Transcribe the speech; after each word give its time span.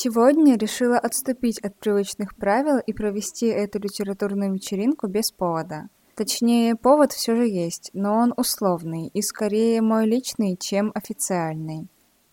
Сегодня 0.00 0.56
решила 0.56 0.96
отступить 0.96 1.58
от 1.58 1.74
привычных 1.74 2.36
правил 2.36 2.78
и 2.78 2.92
провести 2.92 3.46
эту 3.46 3.80
литературную 3.80 4.54
вечеринку 4.54 5.08
без 5.08 5.32
повода. 5.32 5.88
Точнее, 6.14 6.76
повод 6.76 7.10
все 7.10 7.34
же 7.34 7.48
есть, 7.48 7.90
но 7.94 8.14
он 8.14 8.32
условный 8.36 9.08
и 9.08 9.22
скорее 9.22 9.82
мой 9.82 10.06
личный, 10.06 10.56
чем 10.56 10.92
официальный. 10.94 11.88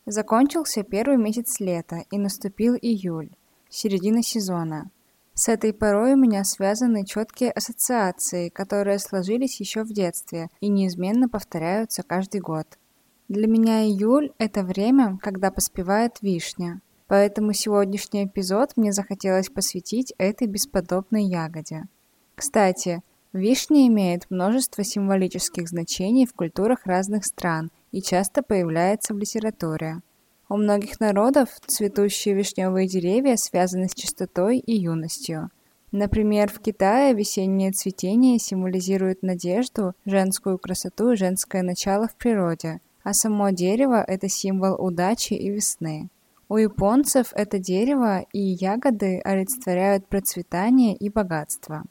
Закончился 0.05 0.83
первый 0.83 1.17
месяц 1.17 1.59
лета 1.59 2.03
и 2.11 2.19
наступил 2.19 2.75
июль, 2.75 3.35
середина 3.67 4.21
сезона. 4.21 4.91
С 5.33 5.49
этой 5.49 5.73
порой 5.73 6.13
у 6.13 6.17
меня 6.17 6.43
связаны 6.43 7.03
четкие 7.03 7.49
ассоциации, 7.49 8.49
которые 8.49 8.99
сложились 8.99 9.59
еще 9.59 9.81
в 9.81 9.91
детстве 9.91 10.49
и 10.59 10.67
неизменно 10.67 11.29
повторяются 11.29 12.03
каждый 12.03 12.41
год. 12.41 12.77
Для 13.27 13.47
меня 13.47 13.83
июль– 13.83 14.33
это 14.37 14.61
время, 14.61 15.17
когда 15.19 15.49
поспевает 15.49 16.21
вишня– 16.21 16.79
Поэтому 17.07 17.53
сегодняшний 17.53 18.25
эпизод 18.25 18.71
мне 18.75 18.91
захотелось 18.91 19.49
посвятить 19.49 20.13
этой 20.17 20.47
бесподобной 20.47 21.23
ягоде. 21.23 21.83
Кстати, 22.33 23.01
вишня 23.31 23.87
имеет 23.87 24.29
множество 24.31 24.83
символических 24.83 25.69
значений 25.69 26.25
в 26.25 26.33
культурах 26.33 26.85
разных 26.85 27.25
стран 27.25 27.71
и 27.91 28.01
часто 28.01 28.41
появляется 28.41 29.13
в 29.13 29.19
литературе. 29.19 30.01
У 30.49 30.57
многих 30.57 30.99
народов 30.99 31.49
цветущие 31.65 32.35
вишневые 32.35 32.87
деревья 32.87 33.35
связаны 33.35 33.87
с 33.87 33.93
чистотой 33.93 34.59
и 34.59 34.75
юностью. 34.75 35.49
Например, 35.91 36.51
в 36.51 36.59
Китае 36.59 37.13
весеннее 37.13 37.71
цветение 37.71 38.37
символизирует 38.37 39.23
надежду, 39.23 39.93
женскую 40.05 40.57
красоту 40.57 41.11
и 41.11 41.15
женское 41.15 41.63
начало 41.63 42.07
в 42.07 42.15
природе, 42.15 42.79
а 43.03 43.13
само 43.13 43.51
дерево– 43.51 44.03
это 44.07 44.27
символ 44.27 44.75
удачи 44.83 45.33
и 45.33 45.49
весны. 45.49 46.09
У 46.47 46.57
японцев 46.57 47.33
это 47.33 47.57
дерево 47.57 48.25
и 48.31 48.39
ягоды 48.39 49.19
олицетворяют 49.23 50.07
процветание 50.07 50.95
и 50.95 51.09
богатство. 51.09 51.83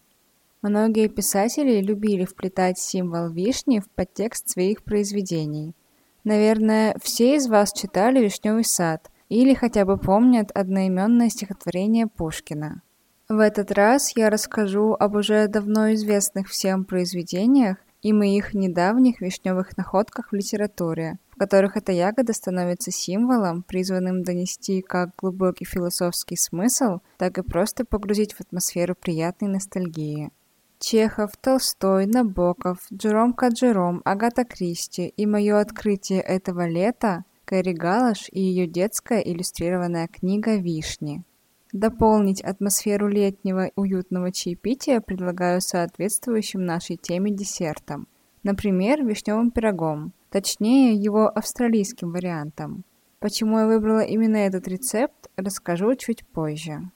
Многие 0.62 1.08
писатели 1.08 1.80
любили 1.80 2.24
вплетать 2.24 2.78
символ 2.78 3.28
вишни 3.28 3.80
в 3.80 3.90
подтекст 3.90 4.48
своих 4.48 4.84
произведений. 4.84 5.74
Наверное, 6.22 6.96
все 7.02 7.36
из 7.36 7.48
вас 7.48 7.72
читали 7.72 8.20
«Вишневый 8.20 8.64
сад» 8.64 9.10
или 9.28 9.54
хотя 9.54 9.84
бы 9.84 9.98
помнят 9.98 10.50
одноименное 10.52 11.30
стихотворение 11.30 12.06
Пушкина. 12.06 12.82
В 13.28 13.40
этот 13.40 13.72
раз 13.72 14.16
я 14.16 14.30
расскажу 14.30 14.94
об 14.94 15.16
уже 15.16 15.48
давно 15.48 15.92
известных 15.94 16.48
всем 16.48 16.84
произведениях 16.84 17.78
и 18.02 18.12
моих 18.12 18.54
недавних 18.54 19.20
вишневых 19.20 19.76
находках 19.76 20.30
в 20.30 20.34
литературе, 20.34 21.18
в 21.34 21.36
которых 21.36 21.76
эта 21.76 21.90
ягода 21.90 22.32
становится 22.32 22.92
символом, 22.92 23.64
призванным 23.64 24.22
донести 24.22 24.82
как 24.82 25.10
глубокий 25.16 25.64
философский 25.64 26.36
смысл, 26.36 27.00
так 27.18 27.38
и 27.38 27.42
просто 27.42 27.84
погрузить 27.84 28.34
в 28.34 28.40
атмосферу 28.40 28.94
приятной 28.94 29.48
ностальгии. 29.48 30.30
Чехов, 30.78 31.32
Толстой, 31.40 32.06
Набоков, 32.06 32.78
Джером 32.92 33.32
Каджером, 33.32 34.00
Агата 34.04 34.44
Кристи 34.44 35.08
и 35.08 35.26
мое 35.26 35.58
открытие 35.58 36.20
этого 36.20 36.68
лета 36.68 37.24
Кэрри 37.46 37.72
Галаш 37.72 38.28
и 38.30 38.40
ее 38.40 38.68
детская 38.68 39.20
иллюстрированная 39.20 40.06
книга 40.06 40.54
«Вишни». 40.54 41.24
Дополнить 41.72 42.42
атмосферу 42.42 43.08
летнего 43.08 43.72
уютного 43.74 44.30
чаепития 44.30 45.00
предлагаю 45.00 45.60
соответствующим 45.60 46.64
нашей 46.64 46.96
теме 46.96 47.32
десертом. 47.32 48.06
Например, 48.44 49.04
вишневым 49.04 49.50
пирогом– 49.50 50.12
точнее 50.34 50.94
его 50.94 51.28
австралийским 51.28 52.10
вариантом. 52.10 52.82
Почему 53.20 53.60
я 53.60 53.66
выбрала 53.68 54.00
именно 54.00 54.38
этот 54.38 54.66
рецепт, 54.66 55.30
расскажу 55.36 55.94
чуть 55.94 56.26
позже. 56.26 56.90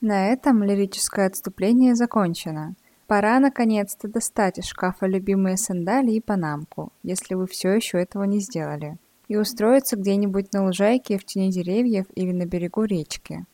На 0.00 0.28
этом 0.28 0.62
лирическое 0.62 1.26
отступление 1.26 1.96
закончено. 1.96 2.76
Пора 3.08 3.40
наконец-то 3.40 4.06
достать 4.06 4.58
из 4.58 4.66
шкафа 4.66 5.06
любимые 5.06 5.56
сандали 5.56 6.12
и 6.12 6.20
панамку, 6.20 6.92
если 7.02 7.34
вы 7.34 7.48
все 7.48 7.72
еще 7.72 7.98
этого 7.98 8.22
не 8.22 8.38
сделали, 8.38 8.96
и 9.26 9.36
устроиться 9.36 9.96
где-нибудь 9.96 10.52
на 10.52 10.64
лужайке 10.64 11.18
в 11.18 11.24
тени 11.24 11.50
деревьев 11.50 12.06
или 12.14 12.30
на 12.30 12.46
берегу 12.46 12.84
речки. 12.84 13.44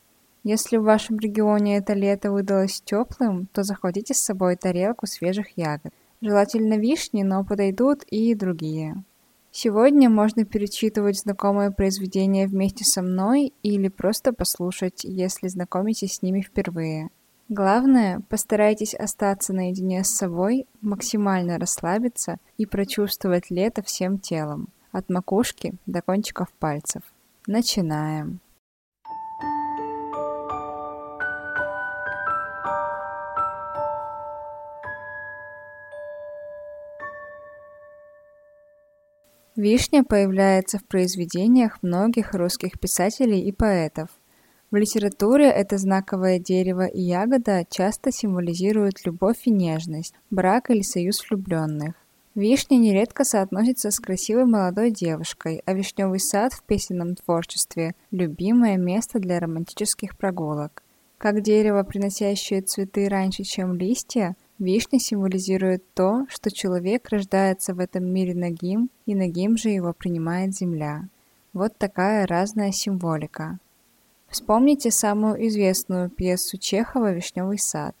Если 0.43 0.77
в 0.77 0.83
вашем 0.83 1.17
регионе 1.17 1.77
это 1.77 1.93
лето 1.93 2.31
выдалось 2.31 2.79
теплым, 2.85 3.47
то 3.51 3.63
захватите 3.63 4.13
с 4.13 4.21
собой 4.21 4.55
тарелку 4.55 5.07
свежих 5.07 5.57
ягод. 5.57 5.91
Желательно 6.21 6.75
вишни, 6.77 7.23
но 7.23 7.43
подойдут 7.43 8.03
и 8.03 8.35
другие. 8.35 9.03
Сегодня 9.51 10.09
можно 10.09 10.45
перечитывать 10.45 11.19
знакомые 11.19 11.71
произведения 11.71 12.47
вместе 12.47 12.85
со 12.85 13.01
мной 13.01 13.53
или 13.63 13.89
просто 13.89 14.31
послушать, 14.31 15.03
если 15.03 15.49
знакомитесь 15.49 16.15
с 16.15 16.21
ними 16.21 16.41
впервые. 16.41 17.09
Главное, 17.49 18.21
постарайтесь 18.29 18.95
остаться 18.95 19.51
наедине 19.51 20.05
с 20.05 20.15
собой, 20.15 20.67
максимально 20.79 21.57
расслабиться 21.57 22.37
и 22.57 22.65
прочувствовать 22.65 23.51
лето 23.51 23.83
всем 23.83 24.19
телом, 24.19 24.69
от 24.93 25.09
макушки 25.09 25.73
до 25.85 26.01
кончиков 26.01 26.47
пальцев. 26.57 27.01
Начинаем! 27.45 28.39
Вишня 39.61 40.03
появляется 40.03 40.79
в 40.79 40.85
произведениях 40.85 41.83
многих 41.83 42.33
русских 42.33 42.79
писателей 42.79 43.41
и 43.41 43.51
поэтов. 43.51 44.09
В 44.71 44.75
литературе 44.75 45.51
это 45.51 45.77
знаковое 45.77 46.39
дерево 46.39 46.87
и 46.87 46.99
ягода 46.99 47.63
часто 47.69 48.11
символизируют 48.11 49.05
любовь 49.05 49.45
и 49.45 49.51
нежность, 49.51 50.15
брак 50.31 50.71
или 50.71 50.81
союз 50.81 51.23
влюбленных. 51.29 51.93
Вишня 52.33 52.77
нередко 52.77 53.23
соотносится 53.23 53.91
с 53.91 53.99
красивой 53.99 54.45
молодой 54.45 54.89
девушкой, 54.89 55.61
а 55.67 55.73
вишневый 55.73 56.19
сад 56.19 56.53
в 56.53 56.63
песенном 56.63 57.13
творчестве– 57.13 57.93
любимое 58.09 58.77
место 58.77 59.19
для 59.19 59.39
романтических 59.39 60.17
прогулок. 60.17 60.81
Как 61.19 61.43
дерево, 61.43 61.83
приносящее 61.83 62.63
цветы 62.63 63.07
раньше, 63.07 63.43
чем 63.43 63.75
листья, 63.75 64.35
Вишня 64.61 64.99
символизирует 64.99 65.83
то, 65.95 66.27
что 66.29 66.51
человек 66.51 67.09
рождается 67.09 67.73
в 67.73 67.79
этом 67.79 68.05
мире 68.05 68.35
нагим, 68.35 68.91
и 69.07 69.15
нагим 69.15 69.57
же 69.57 69.69
его 69.69 69.91
принимает 69.91 70.53
земля. 70.53 71.05
Вот 71.51 71.75
такая 71.79 72.27
разная 72.27 72.71
символика. 72.71 73.57
Вспомните 74.29 74.91
самую 74.91 75.47
известную 75.47 76.11
пьесу 76.11 76.59
Чехова 76.59 77.11
«Вишневый 77.11 77.57
сад». 77.57 77.95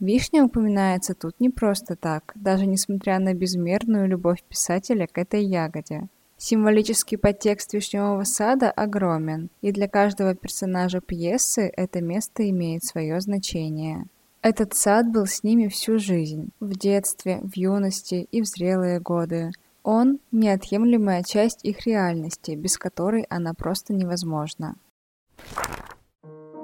Вишня 0.00 0.42
упоминается 0.44 1.14
тут 1.14 1.38
не 1.38 1.50
просто 1.50 1.94
так, 1.94 2.32
даже 2.34 2.66
несмотря 2.66 3.20
на 3.20 3.32
безмерную 3.32 4.08
любовь 4.08 4.42
писателя 4.42 5.06
к 5.06 5.16
этой 5.18 5.44
ягоде. 5.44 6.08
Символический 6.36 7.16
подтекст 7.16 7.74
«Вишневого 7.74 8.24
сада» 8.24 8.72
огромен, 8.72 9.50
и 9.60 9.70
для 9.70 9.86
каждого 9.86 10.34
персонажа 10.34 11.00
пьесы 11.00 11.72
это 11.76 12.00
место 12.00 12.50
имеет 12.50 12.82
свое 12.82 13.20
значение. 13.20 14.06
Этот 14.42 14.74
сад 14.74 15.08
был 15.08 15.26
с 15.26 15.44
ними 15.44 15.68
всю 15.68 16.00
жизнь, 16.00 16.50
в 16.58 16.76
детстве, 16.76 17.38
в 17.42 17.56
юности 17.56 18.26
и 18.32 18.42
в 18.42 18.44
зрелые 18.44 18.98
годы. 18.98 19.52
Он– 19.84 20.18
неотъемлемая 20.32 21.22
часть 21.22 21.64
их 21.64 21.86
реальности, 21.86 22.50
без 22.52 22.76
которой 22.76 23.22
она 23.30 23.54
просто 23.54 23.92
невозможна. 23.92 24.74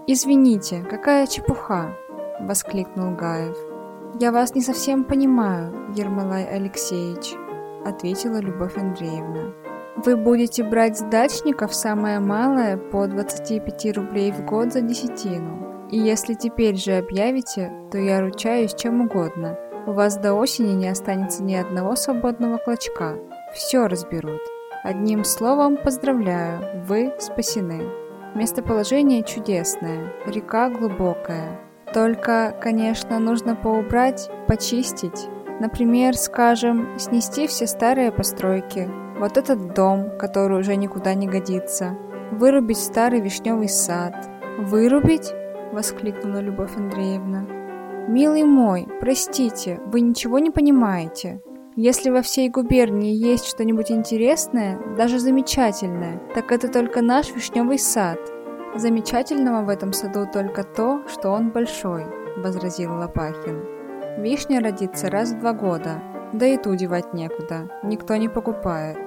«Извините, 0.08 0.82
какая 0.90 1.28
чепуха!»– 1.28 1.96
воскликнул 2.40 3.14
Гаев. 3.14 3.56
«Я 4.18 4.32
вас 4.32 4.56
не 4.56 4.60
совсем 4.60 5.04
понимаю, 5.04 5.94
Ермолай 5.94 6.46
Алексеевич»,– 6.46 7.34
ответила 7.86 8.38
Любовь 8.38 8.76
Андреевна. 8.76 9.54
«Вы 10.04 10.16
будете 10.16 10.64
брать 10.64 10.98
с 10.98 11.02
дачников 11.02 11.72
самое 11.72 12.18
малое 12.18 12.76
по 12.76 13.06
25 13.06 13.96
рублей 13.96 14.32
в 14.32 14.44
год 14.44 14.72
за 14.72 14.80
десятину. 14.80 15.67
И 15.90 15.98
если 15.98 16.34
теперь 16.34 16.76
же 16.76 16.98
объявите, 16.98 17.72
то 17.90 17.98
я 17.98 18.20
ручаюсь 18.20 18.74
чем 18.74 19.00
угодно. 19.02 19.58
У 19.86 19.92
вас 19.92 20.18
до 20.18 20.34
осени 20.34 20.74
не 20.74 20.88
останется 20.88 21.42
ни 21.42 21.54
одного 21.54 21.96
свободного 21.96 22.58
клочка. 22.58 23.18
Все 23.54 23.86
разберут. 23.86 24.40
Одним 24.84 25.24
словом, 25.24 25.78
поздравляю, 25.78 26.84
вы 26.86 27.14
спасены. 27.18 27.82
Местоположение 28.34 29.22
чудесное, 29.22 30.12
река 30.26 30.68
глубокая. 30.68 31.58
Только, 31.94 32.54
конечно, 32.60 33.18
нужно 33.18 33.56
поубрать, 33.56 34.30
почистить. 34.46 35.28
Например, 35.58 36.14
скажем, 36.16 36.98
снести 36.98 37.46
все 37.46 37.66
старые 37.66 38.12
постройки. 38.12 38.88
Вот 39.18 39.38
этот 39.38 39.74
дом, 39.74 40.18
который 40.18 40.60
уже 40.60 40.76
никуда 40.76 41.14
не 41.14 41.26
годится. 41.26 41.96
Вырубить 42.30 42.78
старый 42.78 43.20
вишневый 43.20 43.68
сад. 43.68 44.14
Вырубить? 44.58 45.32
Воскликнула 45.72 46.40
Любовь 46.40 46.76
Андреевна. 46.76 47.46
Милый 48.08 48.44
мой, 48.44 48.88
простите, 49.00 49.80
вы 49.86 50.00
ничего 50.00 50.38
не 50.38 50.50
понимаете. 50.50 51.42
Если 51.76 52.10
во 52.10 52.22
всей 52.22 52.48
губернии 52.48 53.14
есть 53.14 53.46
что-нибудь 53.46 53.90
интересное, 53.90 54.80
даже 54.96 55.18
замечательное, 55.18 56.20
так 56.34 56.50
это 56.50 56.68
только 56.68 57.02
наш 57.02 57.30
вишневый 57.32 57.78
сад. 57.78 58.18
Замечательного 58.74 59.64
в 59.64 59.68
этом 59.68 59.92
саду 59.92 60.26
только 60.32 60.64
то, 60.64 61.02
что 61.06 61.30
он 61.30 61.50
большой, 61.50 62.06
возразил 62.38 62.94
Лопахин. 62.94 63.64
Вишня 64.18 64.60
родится 64.60 65.10
раз 65.10 65.32
в 65.32 65.38
два 65.38 65.52
года, 65.52 66.02
да 66.32 66.46
и 66.46 66.56
ту 66.56 66.74
девать 66.74 67.14
некуда, 67.14 67.70
никто 67.84 68.16
не 68.16 68.28
покупает. 68.28 68.98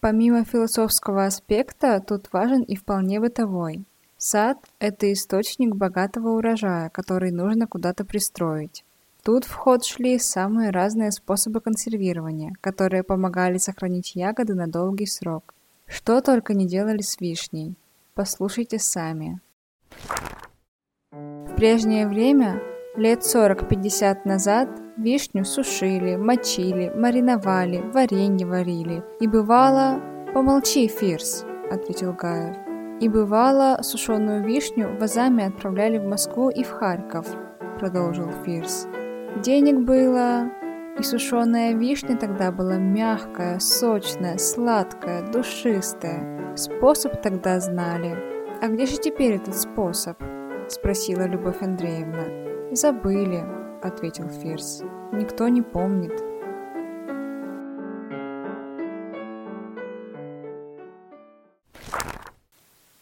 Помимо 0.00 0.44
философского 0.44 1.26
аспекта, 1.26 2.00
тут 2.00 2.32
важен 2.32 2.62
и 2.62 2.74
вполне 2.74 3.20
бытовой. 3.20 3.84
Сад– 4.16 4.56
это 4.78 5.12
источник 5.12 5.74
богатого 5.74 6.30
урожая, 6.30 6.88
который 6.88 7.30
нужно 7.30 7.66
куда-то 7.66 8.06
пристроить. 8.06 8.84
Тут 9.22 9.44
в 9.44 9.52
ход 9.52 9.84
шли 9.84 10.18
самые 10.18 10.70
разные 10.70 11.12
способы 11.12 11.60
консервирования, 11.60 12.54
которые 12.62 13.02
помогали 13.02 13.58
сохранить 13.58 14.16
ягоды 14.16 14.54
на 14.54 14.66
долгий 14.66 15.06
срок. 15.06 15.54
Что 15.86 16.22
только 16.22 16.54
не 16.54 16.66
делали 16.66 17.02
с 17.02 17.20
вишней. 17.20 17.74
Послушайте 18.14 18.78
сами. 18.78 19.40
В 21.10 21.54
прежнее 21.56 22.08
время, 22.08 22.62
лет 22.96 23.20
40-50 23.20 24.20
назад, 24.24 24.68
вишню 25.02 25.44
сушили, 25.44 26.16
мочили, 26.16 26.92
мариновали, 26.94 27.82
варенье 27.92 28.46
варили. 28.46 29.02
И 29.20 29.26
бывало... 29.26 30.00
«Помолчи, 30.32 30.86
Фирс»,— 30.86 31.44
ответил 31.72 32.12
Гаев. 32.12 32.56
И 33.00 33.08
бывало, 33.08 33.80
сушеную 33.82 34.44
вишню 34.44 34.96
вазами 35.00 35.44
отправляли 35.44 35.98
в 35.98 36.04
Москву 36.04 36.50
и 36.50 36.62
в 36.62 36.70
Харьков, 36.70 37.26
продолжил 37.80 38.30
Фирс. 38.44 38.86
Денег 39.42 39.78
было, 39.80 40.50
и 40.98 41.02
сушеная 41.02 41.72
вишня 41.72 42.16
тогда 42.16 42.52
была 42.52 42.76
мягкая, 42.76 43.58
сочная, 43.58 44.38
сладкая, 44.38 45.22
душистая. 45.32 46.54
Способ 46.56 47.20
тогда 47.22 47.58
знали. 47.58 48.16
А 48.60 48.68
где 48.68 48.86
же 48.86 48.98
теперь 48.98 49.36
этот 49.36 49.56
способ? 49.56 50.16
Спросила 50.68 51.26
Любовь 51.26 51.62
Андреевна. 51.62 52.72
Забыли, 52.72 53.42
ответил 53.82 54.28
Фирс. 54.28 54.82
Никто 55.12 55.48
не 55.48 55.62
помнит. 55.62 56.12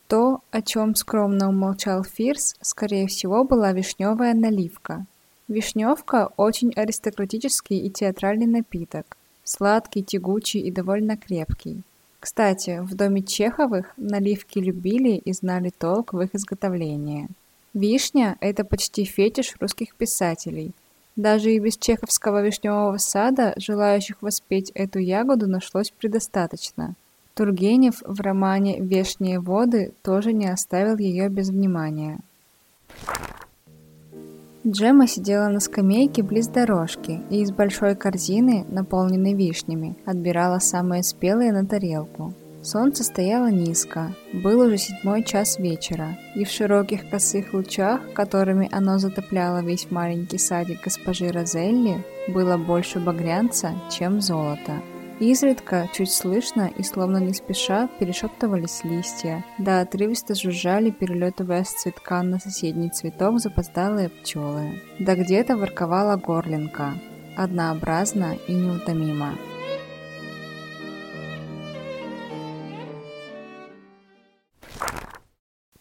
То, 0.09 0.41
о 0.51 0.63
чем 0.63 0.95
скромно 0.95 1.51
умолчал 1.51 2.03
Фирс, 2.03 2.57
скорее 2.63 3.07
всего, 3.09 3.45
была 3.45 3.73
вишневая 3.73 4.33
наливка. 4.33 5.05
Вишневка– 5.49 6.31
очень 6.37 6.73
аристократический 6.75 7.79
и 7.79 7.91
театральный 7.91 8.47
напиток, 8.47 9.17
сладкий, 9.45 10.03
тягучий 10.03 10.61
и 10.61 10.71
довольно 10.71 11.17
крепкий. 11.17 11.83
Кстати, 12.21 12.81
в 12.83 12.95
доме 12.95 13.23
Чеховых 13.23 13.93
наливки 13.97 14.59
любили 14.59 15.11
и 15.17 15.33
знали 15.33 15.71
толк 15.71 16.13
в 16.13 16.21
их 16.21 16.35
изготовлении. 16.35 17.29
Вишня– 17.75 18.37
это 18.41 18.65
почти 18.65 19.05
фетиш 19.05 19.55
русских 19.61 19.95
писателей. 19.95 20.73
Даже 21.17 21.53
и 21.53 21.59
без 21.59 21.77
чеховского 21.77 22.43
вишневого 22.43 22.97
сада 22.99 23.55
желающих 23.57 24.23
воспеть 24.23 24.71
эту 24.75 24.99
ягоду 24.99 25.47
нашлось 25.49 25.91
предостаточно– 25.91 26.95
Тургенев 27.39 28.03
в 28.05 28.21
романе 28.21 28.81
«Вешние 28.81 29.39
воды» 29.39 29.93
тоже 30.03 30.33
не 30.33 30.49
оставил 30.49 30.97
ее 30.97 31.29
без 31.29 31.51
внимания. 31.51 32.19
Джема 34.67 35.07
сидела 35.07 35.47
на 35.47 35.61
скамейке 35.61 36.25
близ 36.25 36.49
дорожки 36.49 37.21
и 37.31 37.43
из 37.43 37.53
большой 37.53 37.95
корзины, 37.95 38.67
наполненной 38.69 39.35
вишнями, 39.35 39.95
отбирала 40.05 40.59
самые 40.59 41.05
спелые 41.05 41.53
на 41.53 41.65
тарелку. 41.65 42.35
Солнце 42.71 43.03
стояло 43.03 43.51
низко, 43.51 44.13
был 44.35 44.61
уже 44.61 44.77
седьмой 44.77 45.23
час 45.23 45.59
вечера, 45.59 46.19
и 46.35 46.45
в 46.45 46.51
широких 46.51 47.09
косых 47.09 47.55
лучах, 47.55 48.13
которыми 48.13 48.69
оно 48.71 48.99
затопляло 48.99 49.63
весь 49.63 49.91
маленький 49.91 50.37
садик 50.37 50.85
госпожи 50.85 51.29
Розелли, 51.31 52.05
было 52.29 52.59
больше 52.59 53.01
багрянца, 53.01 53.73
чем 53.91 54.21
золота. 54.21 54.83
Изредка, 55.19 55.89
чуть 55.95 56.13
слышно 56.13 56.71
и 56.77 56.83
словно 56.83 57.17
не 57.17 57.33
спеша, 57.33 57.89
перешептывались 57.99 58.85
листья, 58.85 59.43
да 59.57 59.81
отрывисто 59.81 60.35
жужжали, 60.35 60.91
перелетывая 60.91 61.65
с 61.65 61.71
цветка 61.71 62.23
на 62.23 62.39
соседний 62.39 62.91
цветок 62.91 63.41
запоздалые 63.41 64.11
пчелы. 64.11 64.83
Да 64.99 65.15
где-то 65.15 65.57
ворковала 65.57 66.17
горлинка, 66.17 66.93
однообразно 67.35 68.37
и 68.47 68.53
неутомимо. 68.53 69.39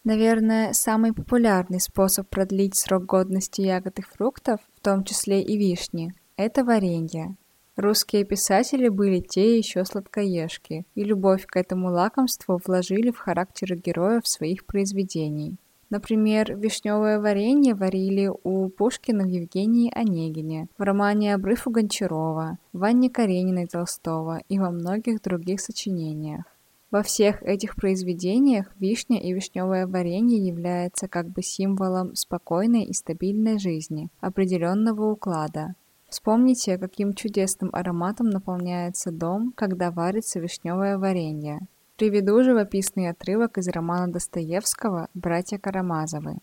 Наверное, 0.08 0.72
самый 0.72 1.12
популярный 1.12 1.82
способ 1.82 2.30
продлить 2.30 2.78
срок 2.78 3.04
годности 3.04 3.60
ягод 3.60 4.00
и 4.00 4.02
фруктов, 4.02 4.62
в 4.74 4.80
том 4.80 5.04
числе 5.04 5.42
и 5.42 5.58
вишни, 5.58 6.14
это 6.38 6.64
варенье. 6.64 7.36
Русские 7.76 8.24
писатели 8.24 8.88
были 8.88 9.20
те 9.20 9.58
еще 9.58 9.84
сладкоежки, 9.84 10.86
и 10.96 11.04
любовь 11.04 11.46
к 11.46 11.58
этому 11.58 11.92
лакомству 11.92 12.58
вложили 12.66 13.12
в 13.12 13.18
характеры 13.18 13.76
героев 13.76 14.26
своих 14.26 14.66
произведений. 14.66 15.58
Например, 15.90 16.56
вишневое 16.56 17.20
варенье 17.20 17.76
варили 17.76 18.32
у 18.44 18.70
Пушкина 18.70 19.26
в 19.26 19.28
Евгении 19.28 19.92
Онегине, 19.94 20.70
в 20.78 20.84
романе 20.84 21.36
«Обрыв» 21.36 21.68
у 21.68 21.70
Гончарова, 21.70 22.60
в 22.72 22.84
Анне 22.86 23.10
Карениной 23.10 23.68
Толстого 23.68 24.40
и 24.48 24.58
во 24.58 24.72
многих 24.72 25.22
других 25.22 25.60
сочинениях. 25.60 26.46
Во 26.90 27.04
всех 27.04 27.44
этих 27.44 27.76
произведениях 27.76 28.74
вишня 28.80 29.20
и 29.22 29.34
вишневое 29.34 29.88
варенье 29.88 30.38
являются 30.38 31.08
как 31.08 31.30
бы 31.30 31.42
символом 31.42 32.16
спокойной 32.16 32.84
и 32.84 32.94
стабильной 32.94 33.60
жизни, 33.60 34.10
определенного 34.22 35.12
уклада, 35.12 35.76
Вспомните, 36.10 36.78
каким 36.78 37.14
чудесным 37.14 37.70
ароматом 37.74 38.30
наполняется 38.30 39.12
дом, 39.12 39.52
когда 39.56 39.92
варится 39.92 40.40
вишневое 40.40 40.98
варенье. 40.98 41.60
Приведу 41.98 42.42
живописный 42.44 43.10
отрывок 43.10 43.58
из 43.58 43.68
романа 43.68 44.12
Достоевского 44.12 45.10
«Братья 45.14 45.58
Карамазовы». 45.58 46.38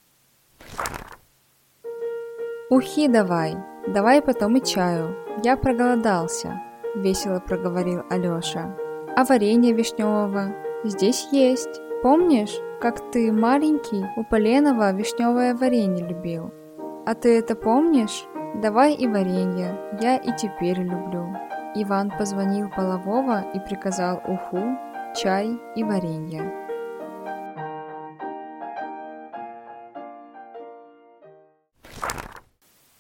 «Ухи 2.71 3.09
давай, 3.09 3.55
давай 3.89 4.21
потом 4.21 4.57
и 4.57 4.65
чаю, 4.65 5.17
я 5.43 5.57
проголодался»,– 5.57 6.61
весело 6.97 7.41
проговорил 7.41 8.03
Алёша. 8.11 8.84
«А 9.17 9.25
варенье 9.25 9.73
вишневого 9.73 10.55
здесь 10.85 11.29
есть. 11.33 11.81
Помнишь, 12.03 12.55
как 12.81 13.11
ты 13.13 13.33
маленький 13.33 14.05
у 14.17 14.25
Поленова 14.25 14.93
вишневое 14.93 15.55
варенье 15.55 16.07
любил? 16.07 16.53
А 17.07 17.15
ты 17.15 17.39
это 17.39 17.55
помнишь?» 17.55 18.27
Давай 18.55 18.95
и 18.95 19.09
варенье, 19.09 19.77
я 20.01 20.17
и 20.17 20.31
теперь 20.37 20.79
люблю. 20.79 21.27
Иван 21.75 22.13
позвонил 22.17 22.71
Полового 22.71 23.45
и 23.53 23.59
приказал 23.59 24.23
уху, 24.29 24.79
чай 25.17 25.59
и 25.75 25.83
варенье. 25.83 26.64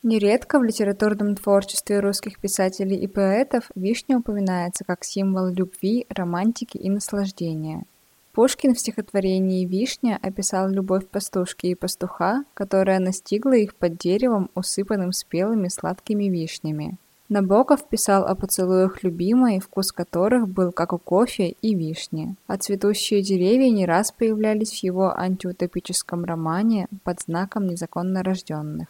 Нередко 0.04 0.60
в 0.60 0.62
литературном 0.62 1.34
творчестве 1.34 1.98
русских 1.98 2.38
писателей 2.38 2.98
и 2.98 3.08
поэтов 3.08 3.64
вишня 3.74 4.18
упоминается 4.18 4.84
как 4.84 5.02
символ 5.02 5.48
любви, 5.48 6.06
романтики 6.08 6.76
и 6.76 6.88
наслаждения– 6.88 7.82
Пушкин 8.34 8.74
в 8.74 8.80
стихотворении 8.80 9.64
«Вишня» 9.64 10.18
описал 10.20 10.68
любовь 10.68 11.06
пастушки 11.06 11.66
и 11.66 11.76
пастуха, 11.76 12.44
которая 12.54 12.98
настигла 12.98 13.52
их 13.52 13.76
под 13.76 13.96
деревом, 13.96 14.50
усыпанным 14.56 15.12
спелыми 15.12 15.68
сладкими 15.68 16.24
вишнями. 16.24 16.98
Набоков 17.28 17.88
писал 17.88 18.24
о 18.26 18.34
поцелуях 18.34 19.04
любимой, 19.04 19.60
вкус 19.60 19.92
которых 19.92 20.48
был 20.48 20.72
как 20.72 20.92
у 20.92 20.98
кофе 20.98 21.54
и 21.62 21.76
вишни. 21.76 22.34
А 22.48 22.56
цветущие 22.56 23.22
деревья 23.22 23.70
не 23.70 23.86
раз 23.86 24.10
появлялись 24.10 24.80
в 24.80 24.82
его 24.82 25.16
антиутопическом 25.16 26.24
романе 26.24 26.88
под 27.04 27.20
знаком 27.20 27.68
незаконно 27.68 28.24
рожденных. 28.24 28.88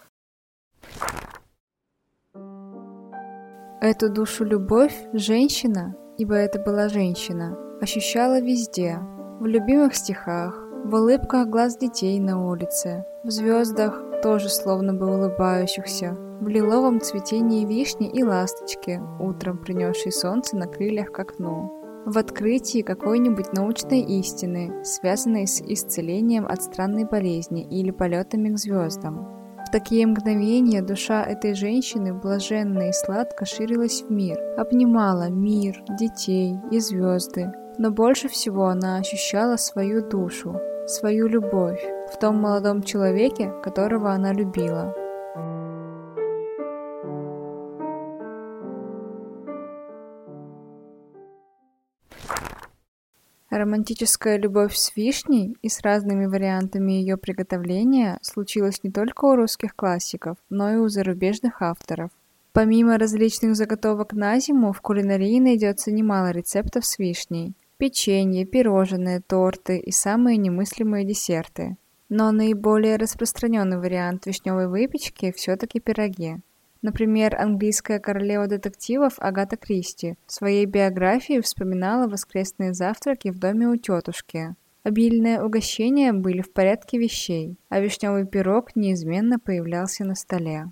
Эту 3.80 4.08
душу-любовь 4.08 4.94
женщина, 5.12 5.94
ибо 6.16 6.34
это 6.34 6.58
была 6.58 6.88
женщина, 6.88 7.58
ощущала 7.80 8.40
везде, 8.40 8.98
в 9.40 9.46
любимых 9.46 9.94
стихах, 9.94 10.56
в 10.84 10.94
улыбках 10.94 11.48
глаз 11.48 11.76
детей 11.76 12.18
на 12.20 12.46
улице, 12.48 13.04
в 13.24 13.30
звездах, 13.30 14.00
тоже 14.22 14.48
словно 14.48 14.94
бы 14.94 15.06
улыбающихся, 15.06 16.16
в 16.40 16.48
лиловом 16.48 17.00
цветении 17.00 17.66
вишни 17.66 18.08
и 18.08 18.22
ласточки, 18.22 19.02
утром 19.20 19.58
принесшей 19.58 20.12
солнце 20.12 20.56
на 20.56 20.66
крыльях 20.66 21.10
к 21.10 21.18
окну, 21.18 21.82
в 22.06 22.16
открытии 22.16 22.82
какой-нибудь 22.82 23.52
научной 23.52 24.00
истины, 24.00 24.84
связанной 24.84 25.46
с 25.46 25.60
исцелением 25.60 26.46
от 26.46 26.62
странной 26.62 27.04
болезни 27.04 27.64
или 27.64 27.90
полетами 27.90 28.50
к 28.50 28.58
звездам. 28.58 29.43
Такие 29.74 30.06
мгновения 30.06 30.82
душа 30.82 31.24
этой 31.24 31.54
женщины 31.54 32.14
блаженно 32.14 32.90
и 32.90 32.92
сладко 32.92 33.44
ширилась 33.44 34.02
в 34.02 34.08
мир, 34.08 34.38
обнимала 34.56 35.28
мир, 35.30 35.82
детей 35.98 36.54
и 36.70 36.78
звезды, 36.78 37.52
но 37.76 37.90
больше 37.90 38.28
всего 38.28 38.66
она 38.66 38.98
ощущала 38.98 39.56
свою 39.56 40.08
душу, 40.08 40.60
свою 40.86 41.26
любовь 41.26 41.84
в 42.12 42.20
том 42.20 42.36
молодом 42.36 42.84
человеке, 42.84 43.52
которого 43.64 44.12
она 44.12 44.32
любила. 44.32 44.94
Романтическая 53.54 54.36
любовь 54.36 54.74
с 54.74 54.96
вишней 54.96 55.56
и 55.62 55.68
с 55.68 55.80
разными 55.82 56.26
вариантами 56.26 56.90
ее 56.90 57.16
приготовления 57.16 58.18
случилась 58.20 58.82
не 58.82 58.90
только 58.90 59.26
у 59.26 59.36
русских 59.36 59.76
классиков, 59.76 60.36
но 60.50 60.72
и 60.72 60.76
у 60.76 60.88
зарубежных 60.88 61.62
авторов. 61.62 62.10
Помимо 62.52 62.98
различных 62.98 63.54
заготовок 63.54 64.12
на 64.12 64.40
зиму, 64.40 64.72
в 64.72 64.80
кулинарии 64.80 65.38
найдется 65.38 65.92
немало 65.92 66.32
рецептов 66.32 66.84
с 66.84 66.98
вишней 66.98 67.54
печенье, 67.78 68.44
пирожные, 68.44 69.20
торты 69.20 69.78
и 69.78 69.92
самые 69.92 70.36
немыслимые 70.36 71.04
десерты. 71.04 71.76
Но 72.08 72.32
наиболее 72.32 72.96
распространенный 72.96 73.78
вариант 73.78 74.26
вишневой 74.26 74.66
выпечки 74.66 75.30
все-таки 75.30 75.78
пироги. 75.78 76.38
Например, 76.84 77.34
английская 77.40 77.98
королева 77.98 78.46
детективов 78.46 79.14
Агата 79.16 79.56
Кристи 79.56 80.16
в 80.26 80.32
своей 80.32 80.66
биографии 80.66 81.40
вспоминала 81.40 82.08
воскресные 82.08 82.74
завтраки 82.74 83.30
в 83.30 83.38
доме 83.38 83.68
у 83.68 83.76
тетушки. 83.76 84.54
Обильные 84.82 85.42
угощения 85.42 86.12
были 86.12 86.42
в 86.42 86.52
порядке 86.52 86.98
вещей, 86.98 87.56
а 87.70 87.80
вишневый 87.80 88.26
пирог 88.26 88.76
неизменно 88.76 89.38
появлялся 89.38 90.04
на 90.04 90.14
столе. 90.14 90.66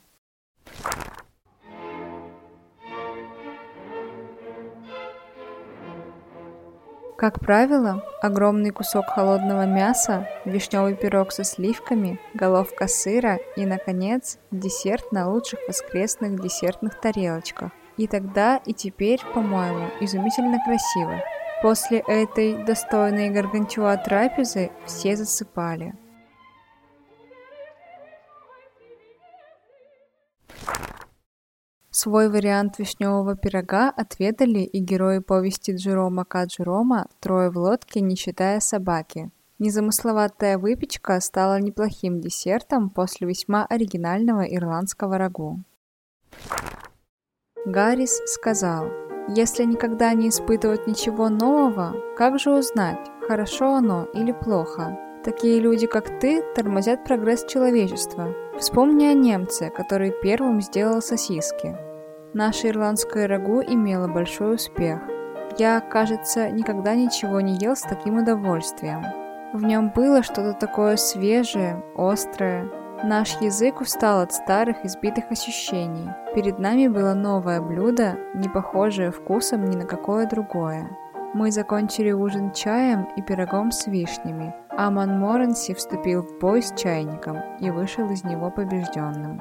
Как 7.22 7.38
правило, 7.38 8.04
огромный 8.20 8.70
кусок 8.70 9.06
холодного 9.06 9.64
мяса, 9.64 10.26
вишневый 10.44 10.96
пирог 10.96 11.30
со 11.30 11.44
сливками, 11.44 12.18
головка 12.34 12.88
сыра 12.88 13.38
и, 13.54 13.64
наконец, 13.64 14.40
десерт 14.50 15.12
на 15.12 15.30
лучших 15.30 15.60
воскресных 15.68 16.42
десертных 16.42 17.00
тарелочках. 17.00 17.70
И 17.96 18.08
тогда, 18.08 18.56
и 18.66 18.72
теперь, 18.72 19.20
по-моему, 19.34 19.88
изумительно 20.00 20.58
красиво. 20.64 21.22
После 21.62 21.98
этой 22.08 22.64
достойной 22.64 23.30
гаргантюа 23.30 23.96
трапезы 23.98 24.72
все 24.84 25.14
засыпали. 25.14 25.94
Свой 31.94 32.30
вариант 32.30 32.78
вишневого 32.78 33.36
пирога 33.36 33.90
отведали 33.90 34.60
и 34.60 34.78
герои 34.78 35.18
повести 35.18 35.72
Джерома 35.72 36.24
К. 36.24 36.44
Джерома 36.46 37.06
«Трое 37.20 37.50
в 37.50 37.58
лодке, 37.58 38.00
не 38.00 38.16
считая 38.16 38.60
собаки». 38.60 39.30
Незамысловатая 39.58 40.56
выпечка 40.56 41.20
стала 41.20 41.60
неплохим 41.60 42.18
десертом 42.18 42.88
после 42.88 43.28
весьма 43.28 43.66
оригинального 43.66 44.40
ирландского 44.40 45.18
рагу. 45.18 45.60
Гаррис 47.66 48.22
сказал, 48.24 48.86
«Если 49.28 49.64
никогда 49.64 50.14
не 50.14 50.30
испытывать 50.30 50.86
ничего 50.86 51.28
нового, 51.28 51.94
как 52.16 52.40
же 52.40 52.52
узнать, 52.52 53.06
хорошо 53.28 53.74
оно 53.74 54.06
или 54.14 54.32
плохо? 54.32 54.98
Такие 55.24 55.60
люди, 55.60 55.86
как 55.86 56.20
ты, 56.20 56.42
тормозят 56.54 57.04
прогресс 57.04 57.44
человечества. 57.44 58.34
Вспомни 58.58 59.06
о 59.06 59.14
немце, 59.14 59.70
который 59.70 60.12
первым 60.22 60.60
сделал 60.60 61.00
сосиски. 61.00 61.74
Наше 62.34 62.68
ирландское 62.68 63.26
рагу 63.26 63.62
имело 63.62 64.08
большой 64.08 64.56
успех. 64.56 65.00
Я, 65.58 65.80
кажется, 65.80 66.50
никогда 66.50 66.94
ничего 66.94 67.40
не 67.40 67.56
ел 67.56 67.74
с 67.74 67.80
таким 67.80 68.18
удовольствием. 68.18 69.02
В 69.52 69.64
нем 69.64 69.90
было 69.90 70.22
что-то 70.22 70.52
такое 70.52 70.96
свежее, 70.96 71.82
острое. 71.96 72.70
Наш 73.04 73.40
язык 73.40 73.80
устал 73.80 74.20
от 74.20 74.32
старых 74.32 74.84
избитых 74.84 75.30
ощущений. 75.30 76.08
Перед 76.34 76.58
нами 76.58 76.88
было 76.88 77.14
новое 77.14 77.60
блюдо, 77.60 78.16
не 78.34 78.48
похожее 78.48 79.10
вкусом 79.10 79.64
ни 79.64 79.76
на 79.76 79.84
какое 79.86 80.26
другое. 80.26 80.96
Мы 81.34 81.50
закончили 81.50 82.12
ужин 82.12 82.52
чаем 82.52 83.08
и 83.16 83.22
пирогом 83.22 83.72
с 83.72 83.86
вишнями, 83.86 84.54
а 84.76 84.90
Монморенси 84.90 85.74
вступил 85.74 86.22
в 86.22 86.38
бой 86.38 86.62
с 86.62 86.72
чайником 86.74 87.38
и 87.60 87.70
вышел 87.70 88.08
из 88.10 88.24
него 88.24 88.50
побежденным. 88.50 89.40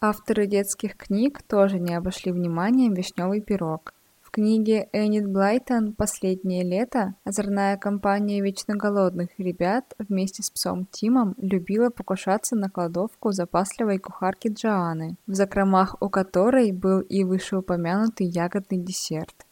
Авторы 0.00 0.46
детских 0.46 0.96
книг 0.96 1.42
тоже 1.42 1.78
не 1.78 1.94
обошли 1.94 2.32
вниманием 2.32 2.94
«Вишневый 2.94 3.40
пирог», 3.40 3.94
книге 4.32 4.88
Энит 4.94 5.28
Блайтон 5.28 5.92
«Последнее 5.92 6.64
лето» 6.64 7.14
озорная 7.22 7.76
компания 7.76 8.40
вечно 8.40 8.74
голодных 8.74 9.28
ребят 9.36 9.94
вместе 9.98 10.42
с 10.42 10.50
псом 10.50 10.86
Тимом 10.90 11.34
любила 11.36 11.90
покушаться 11.90 12.56
на 12.56 12.70
кладовку 12.70 13.32
запасливой 13.32 13.98
кухарки 13.98 14.48
Джоанны, 14.48 15.16
в 15.26 15.34
закромах 15.34 15.96
у 16.00 16.08
которой 16.08 16.72
был 16.72 17.00
и 17.00 17.24
вышеупомянутый 17.24 18.26
ягодный 18.26 18.78
десерт. 18.78 19.46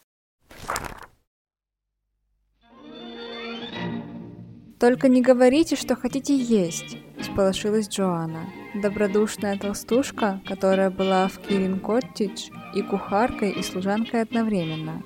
«Только 4.80 5.08
не 5.08 5.20
говорите, 5.20 5.76
что 5.76 5.94
хотите 5.94 6.34
есть!»– 6.34 6.96
всполошилась 7.20 7.87
Джоанна. 7.87 8.46
Добродушная 8.75 9.58
толстушка, 9.58 10.40
которая 10.46 10.88
была 10.88 11.28
в 11.28 11.38
Кирин 11.38 11.78
Коттидж 11.80 12.49
и 12.75 12.80
кухаркой, 12.80 13.50
и 13.50 13.62
служанкой 13.62 14.22
одновременно. 14.22 15.02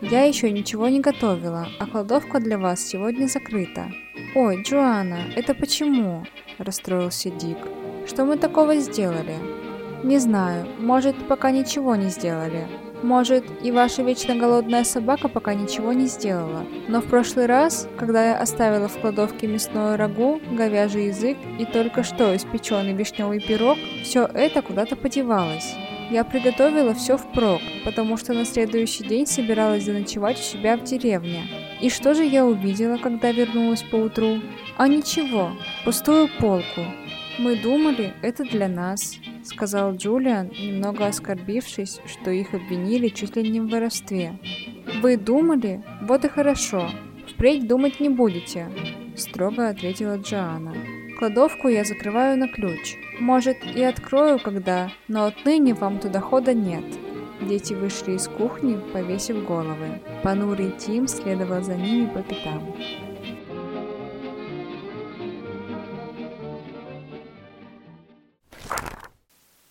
«Я 0.00 0.24
еще 0.24 0.50
ничего 0.50 0.88
не 0.88 0.98
готовила, 0.98 1.68
а 1.78 1.86
кладовка 1.86 2.40
для 2.40 2.58
вас 2.58 2.80
сегодня 2.80 3.28
закрыта». 3.28 3.92
«Ой, 4.34 4.64
Джоанна, 4.64 5.20
это 5.36 5.54
почему?»– 5.54 6.26
расстроился 6.58 7.30
Дик. 7.30 7.58
«Что 8.08 8.24
мы 8.24 8.36
такого 8.36 8.74
сделали?» 8.78 9.36
«Не 10.02 10.18
знаю, 10.18 10.66
может, 10.80 11.14
пока 11.28 11.52
ничего 11.52 11.94
не 11.94 12.08
сделали. 12.08 12.66
Может, 13.02 13.44
и 13.64 13.72
ваша 13.72 14.02
вечно 14.02 14.36
голодная 14.36 14.84
собака 14.84 15.28
пока 15.28 15.54
ничего 15.54 15.92
не 15.92 16.06
сделала. 16.06 16.64
Но 16.86 17.00
в 17.00 17.06
прошлый 17.06 17.46
раз, 17.46 17.88
когда 17.96 18.30
я 18.30 18.38
оставила 18.38 18.86
в 18.86 18.96
кладовке 18.98 19.48
мясное 19.48 19.96
рагу, 19.96 20.40
говяжий 20.52 21.06
язык 21.06 21.36
и 21.58 21.64
только 21.64 22.04
что 22.04 22.34
испеченный 22.36 22.92
вишневый 22.92 23.40
пирог, 23.40 23.76
все 24.04 24.24
это 24.26 24.62
куда-то 24.62 24.94
подевалось. 24.94 25.74
Я 26.10 26.24
приготовила 26.24 26.94
все 26.94 27.16
впрок, 27.16 27.60
потому 27.84 28.16
что 28.16 28.34
на 28.34 28.44
следующий 28.44 29.02
день 29.02 29.26
собиралась 29.26 29.84
заночевать 29.84 30.38
у 30.38 30.42
себя 30.42 30.76
в 30.76 30.84
деревне. 30.84 31.42
И 31.80 31.88
что 31.88 32.14
же 32.14 32.22
я 32.22 32.46
увидела, 32.46 32.98
когда 32.98 33.32
вернулась 33.32 33.82
поутру? 33.82 34.40
А 34.76 34.86
ничего, 34.86 35.52
пустую 35.84 36.28
полку. 36.38 36.82
Мы 37.38 37.56
думали, 37.56 38.12
это 38.22 38.44
для 38.44 38.68
нас,— 38.68 39.16
сказал 39.44 39.94
Джулиан, 39.94 40.48
немного 40.48 41.06
оскорбившись, 41.06 42.00
что 42.06 42.30
их 42.30 42.54
обвинили 42.54 43.08
чуть 43.08 43.36
ли 43.36 43.48
не 43.48 43.60
в 43.60 43.68
воровстве. 43.68 44.38
«Вы 45.00 45.16
думали? 45.16 45.82
Вот 46.02 46.24
и 46.24 46.28
хорошо. 46.28 46.90
Впредь 47.28 47.66
думать 47.66 48.00
не 48.00 48.08
будете»,— 48.08 48.68
строго 49.16 49.68
ответила 49.68 50.16
Джоанна. 50.16 50.74
«Кладовку 51.18 51.68
я 51.68 51.84
закрываю 51.84 52.38
на 52.38 52.48
ключ. 52.48 52.96
Может, 53.20 53.56
и 53.76 53.82
открою 53.82 54.38
когда, 54.38 54.90
но 55.08 55.26
отныне 55.26 55.74
вам 55.74 55.98
туда 55.98 56.20
хода 56.20 56.54
нет». 56.54 56.84
Дети 57.40 57.74
вышли 57.74 58.12
из 58.12 58.28
кухни, 58.28 58.78
повесив 58.92 59.44
головы. 59.44 60.00
Понурый 60.22 60.72
Тим 60.78 61.08
следовал 61.08 61.62
за 61.62 61.74
ними 61.74 62.06
по 62.06 62.22
пятам. 62.22 62.74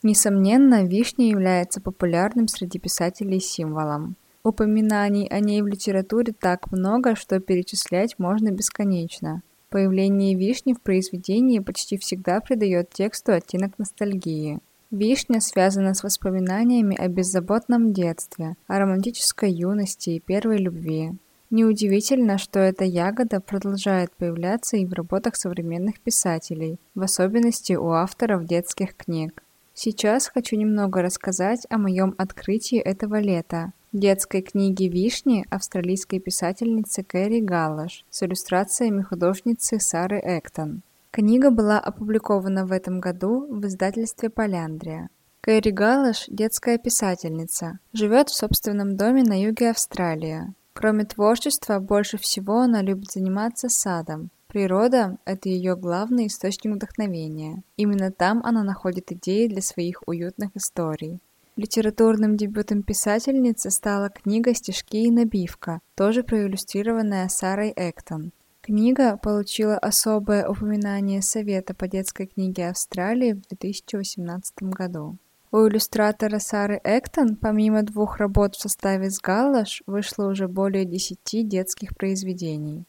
Несомненно, 0.03 0.83
вишня 0.83 1.29
является 1.29 1.79
популярным 1.79 2.47
среди 2.47 2.79
писателей 2.79 3.39
символом. 3.39 4.15
Упоминаний 4.43 5.27
о 5.27 5.39
ней 5.39 5.61
в 5.61 5.67
литературе 5.67 6.33
так 6.33 6.71
много, 6.71 7.15
что 7.15 7.39
перечислять 7.39 8.17
можно 8.17 8.49
бесконечно. 8.49 9.43
Появление 9.69 10.35
вишни 10.35 10.73
в 10.73 10.81
произведении 10.81 11.59
почти 11.59 11.97
всегда 11.97 12.41
придает 12.41 12.89
тексту 12.89 13.33
оттенок 13.33 13.77
ностальгии. 13.77 14.59
Вишня 14.89 15.39
связана 15.39 15.93
с 15.93 16.03
воспоминаниями 16.03 16.97
о 16.97 17.07
беззаботном 17.07 17.93
детстве, 17.93 18.55
о 18.67 18.79
романтической 18.79 19.51
юности 19.51 20.09
и 20.09 20.19
первой 20.19 20.57
любви. 20.57 21.11
Неудивительно, 21.51 22.37
что 22.37 22.59
эта 22.59 22.83
ягода 22.83 23.39
продолжает 23.39 24.11
появляться 24.17 24.77
и 24.77 24.85
в 24.85 24.93
работах 24.93 25.35
современных 25.35 25.99
писателей, 25.99 26.79
в 26.95 27.03
особенности 27.03 27.73
у 27.73 27.89
авторов 27.91 28.45
детских 28.45 28.97
книг. 28.97 29.43
Сейчас 29.73 30.27
хочу 30.27 30.57
немного 30.57 31.01
рассказать 31.01 31.65
о 31.69 31.77
моем 31.77 32.13
открытии 32.17 32.77
этого 32.77 33.19
лета, 33.19 33.71
детской 33.93 34.41
книги 34.41 34.83
«Вишни» 34.83 35.45
австралийской 35.49 36.19
писательницы 36.19 37.03
Кэрри 37.03 37.39
Галлаш 37.39 38.05
с 38.09 38.23
иллюстрациями 38.23 39.01
художницы 39.01 39.79
Сары 39.79 40.19
Эктон. 40.19 40.81
Книга 41.09 41.51
была 41.51 41.79
опубликована 41.79 42.65
в 42.65 42.71
этом 42.71 42.99
году 42.99 43.47
в 43.49 43.65
издательстве 43.65 44.29
«Поляндрия». 44.29 45.09
Кэрри 45.41 45.71
Галлаш– 45.71 46.25
детская 46.27 46.77
писательница, 46.77 47.79
живет 47.93 48.29
в 48.29 48.35
собственном 48.35 48.95
доме 48.95 49.23
на 49.23 49.41
юге 49.41 49.71
Австралии. 49.71 50.53
Кроме 50.73 51.05
творчества, 51.05 51.79
больше 51.79 52.17
всего 52.17 52.59
она 52.59 52.81
любит 52.81 53.11
заниматься 53.11 53.67
садом. 53.67 54.29
Природа– 54.51 55.17
это 55.25 55.47
ее 55.47 55.77
главный 55.77 56.27
источник 56.27 56.75
вдохновения. 56.75 57.63
Именно 57.77 58.11
там 58.11 58.41
она 58.43 58.63
находит 58.63 59.09
идеи 59.13 59.47
для 59.47 59.61
своих 59.61 60.03
уютных 60.07 60.49
историй. 60.57 61.21
Литературным 61.55 62.35
дебютом 62.35 62.83
писательницы 62.83 63.71
стала 63.71 64.09
книга 64.09 64.53
«Стишки 64.53 64.97
и 64.97 65.09
набивка», 65.09 65.79
тоже 65.95 66.23
проиллюстрированная 66.23 67.29
Сарой 67.29 67.71
Эктон. 67.73 68.33
Книга 68.59 69.15
получила 69.15 69.77
особое 69.77 70.45
упоминание 70.45 71.21
Совета 71.21 71.73
по 71.73 71.87
детской 71.87 72.25
книге 72.25 72.71
Австралии 72.71 73.31
в 73.31 73.47
2018 73.47 74.63
году. 74.63 75.17
У 75.53 75.65
иллюстратора 75.65 76.39
Сары 76.39 76.81
Эктон, 76.83 77.37
помимо 77.37 77.83
двух 77.83 78.17
работ 78.17 78.55
в 78.55 78.61
составе 78.61 79.11
с 79.11 79.21
Галлаш, 79.21 79.81
вышло 79.87 80.27
уже 80.27 80.49
более 80.49 80.83
десяти 80.83 81.43
детских 81.43 81.95
произведений. 81.95 82.85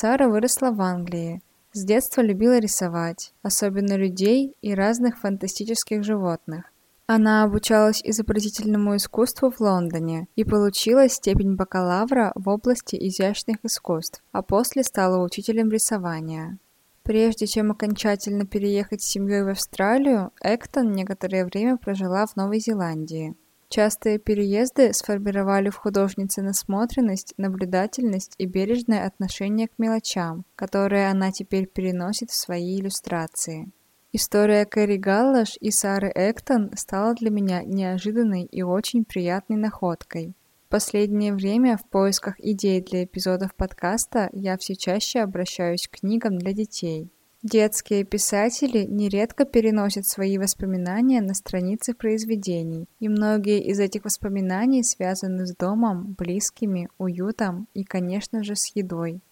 Сара 0.00 0.28
выросла 0.28 0.70
в 0.70 0.80
Англии. 0.80 1.42
С 1.72 1.84
детства 1.84 2.20
любила 2.20 2.60
рисовать, 2.60 3.34
особенно 3.42 3.96
людей 3.96 4.54
и 4.62 4.72
разных 4.72 5.18
фантастических 5.18 6.04
животных. 6.04 6.66
Она 7.08 7.42
обучалась 7.42 8.00
изобразительному 8.04 8.94
искусству 8.94 9.50
в 9.50 9.60
Лондоне 9.60 10.28
и 10.36 10.44
получила 10.44 11.08
степень 11.08 11.56
бакалавра 11.56 12.30
в 12.36 12.48
области 12.48 12.94
изящных 13.08 13.56
искусств, 13.64 14.22
а 14.30 14.42
после 14.42 14.84
стала 14.84 15.20
учителем 15.20 15.68
рисования. 15.68 16.58
Прежде 17.02 17.48
чем 17.48 17.72
окончательно 17.72 18.46
переехать 18.46 19.02
с 19.02 19.08
семьей 19.08 19.42
в 19.42 19.48
Австралию, 19.48 20.30
Эктон 20.40 20.92
некоторое 20.92 21.44
время 21.44 21.76
прожила 21.76 22.24
в 22.24 22.36
Новой 22.36 22.60
Зеландии. 22.60 23.34
Частые 23.68 24.18
переезды 24.18 24.94
сформировали 24.94 25.68
в 25.68 25.76
художнице 25.76 26.40
насмотренность, 26.40 27.34
наблюдательность 27.36 28.34
и 28.38 28.46
бережное 28.46 29.06
отношение 29.06 29.68
к 29.68 29.78
мелочам, 29.78 30.46
которые 30.56 31.10
она 31.10 31.32
теперь 31.32 31.66
переносит 31.66 32.30
в 32.30 32.34
свои 32.34 32.80
иллюстрации. 32.80 33.70
История 34.10 34.64
Кэрри 34.64 34.96
Галлаш 34.96 35.58
и 35.60 35.70
Сары 35.70 36.10
Эктон 36.14 36.70
стала 36.76 37.14
для 37.14 37.28
меня 37.28 37.62
неожиданной 37.62 38.44
и 38.44 38.62
очень 38.62 39.04
приятной 39.04 39.56
находкой. 39.56 40.34
В 40.64 40.70
последнее 40.70 41.34
время 41.34 41.76
в 41.76 41.86
поисках 41.88 42.40
идей 42.40 42.80
для 42.80 43.04
эпизодов 43.04 43.54
подкаста 43.54 44.30
я 44.32 44.56
все 44.56 44.76
чаще 44.76 45.20
обращаюсь 45.20 45.88
к 45.88 46.00
книгам 46.00 46.38
для 46.38 46.54
детей. 46.54 47.10
Детские 47.50 48.04
писатели 48.04 48.84
нередко 48.84 49.46
переносят 49.46 50.06
свои 50.06 50.36
воспоминания 50.36 51.22
на 51.22 51.32
страницы 51.32 51.94
произведений, 51.94 52.86
и 53.00 53.08
многие 53.08 53.62
из 53.62 53.80
этих 53.80 54.04
воспоминаний 54.04 54.84
связаны 54.84 55.46
с 55.46 55.56
домом, 55.56 56.14
близкими, 56.18 56.90
уютом 56.98 57.66
и, 57.72 57.84
конечно 57.84 58.44
же, 58.44 58.54
с 58.54 58.76
едой. 58.76 59.22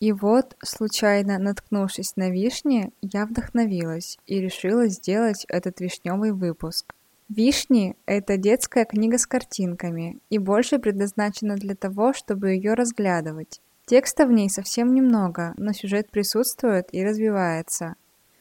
И 0.00 0.12
вот, 0.12 0.56
случайно 0.64 1.38
наткнувшись 1.38 2.16
на 2.16 2.30
вишни, 2.30 2.92
я 3.02 3.26
вдохновилась 3.26 4.16
и 4.26 4.40
решила 4.40 4.86
сделать 4.88 5.44
этот 5.46 5.80
вишневый 5.80 6.32
выпуск. 6.32 6.94
«Вишни»— 7.28 7.94
это 8.06 8.38
детская 8.38 8.86
книга 8.86 9.18
с 9.18 9.26
картинками 9.26 10.18
и 10.30 10.38
больше 10.38 10.78
предназначена 10.78 11.56
для 11.56 11.74
того, 11.74 12.14
чтобы 12.14 12.52
ее 12.52 12.72
разглядывать. 12.72 13.60
Текста 13.88 14.26
в 14.26 14.32
ней 14.32 14.50
совсем 14.50 14.92
немного, 14.94 15.54
но 15.56 15.72
сюжет 15.72 16.10
присутствует 16.10 16.88
и 16.90 17.04
развивается. 17.04 17.94